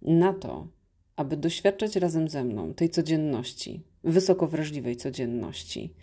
na 0.02 0.32
to, 0.32 0.68
aby 1.16 1.36
doświadczać 1.36 1.96
razem 1.96 2.28
ze 2.28 2.44
mną 2.44 2.74
tej 2.74 2.90
codzienności, 2.90 3.82
wysoko 4.04 4.46
wrażliwej 4.46 4.96
codzienności, 4.96 5.94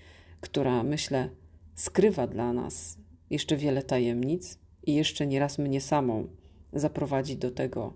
która 0.41 0.83
myślę 0.83 1.29
skrywa 1.75 2.27
dla 2.27 2.53
nas 2.53 2.97
jeszcze 3.29 3.57
wiele 3.57 3.83
tajemnic 3.83 4.59
i 4.83 4.95
jeszcze 4.95 5.27
nieraz 5.27 5.57
mnie 5.57 5.81
samą 5.81 6.27
zaprowadzi 6.73 7.37
do 7.37 7.51
tego, 7.51 7.93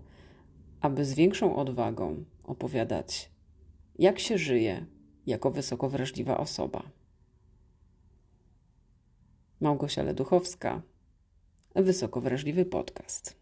aby 0.80 1.04
z 1.04 1.14
większą 1.14 1.56
odwagą 1.56 2.24
opowiadać, 2.44 3.30
jak 3.98 4.18
się 4.18 4.38
żyje 4.38 4.86
jako 5.26 5.50
wysoko 5.50 5.88
wrażliwa 5.88 6.38
osoba. 6.38 6.82
Małgosia 9.60 10.02
Leduchowska, 10.02 10.82
Wysoko 11.74 12.20
Wrażliwy 12.20 12.64
Podcast. 12.64 13.36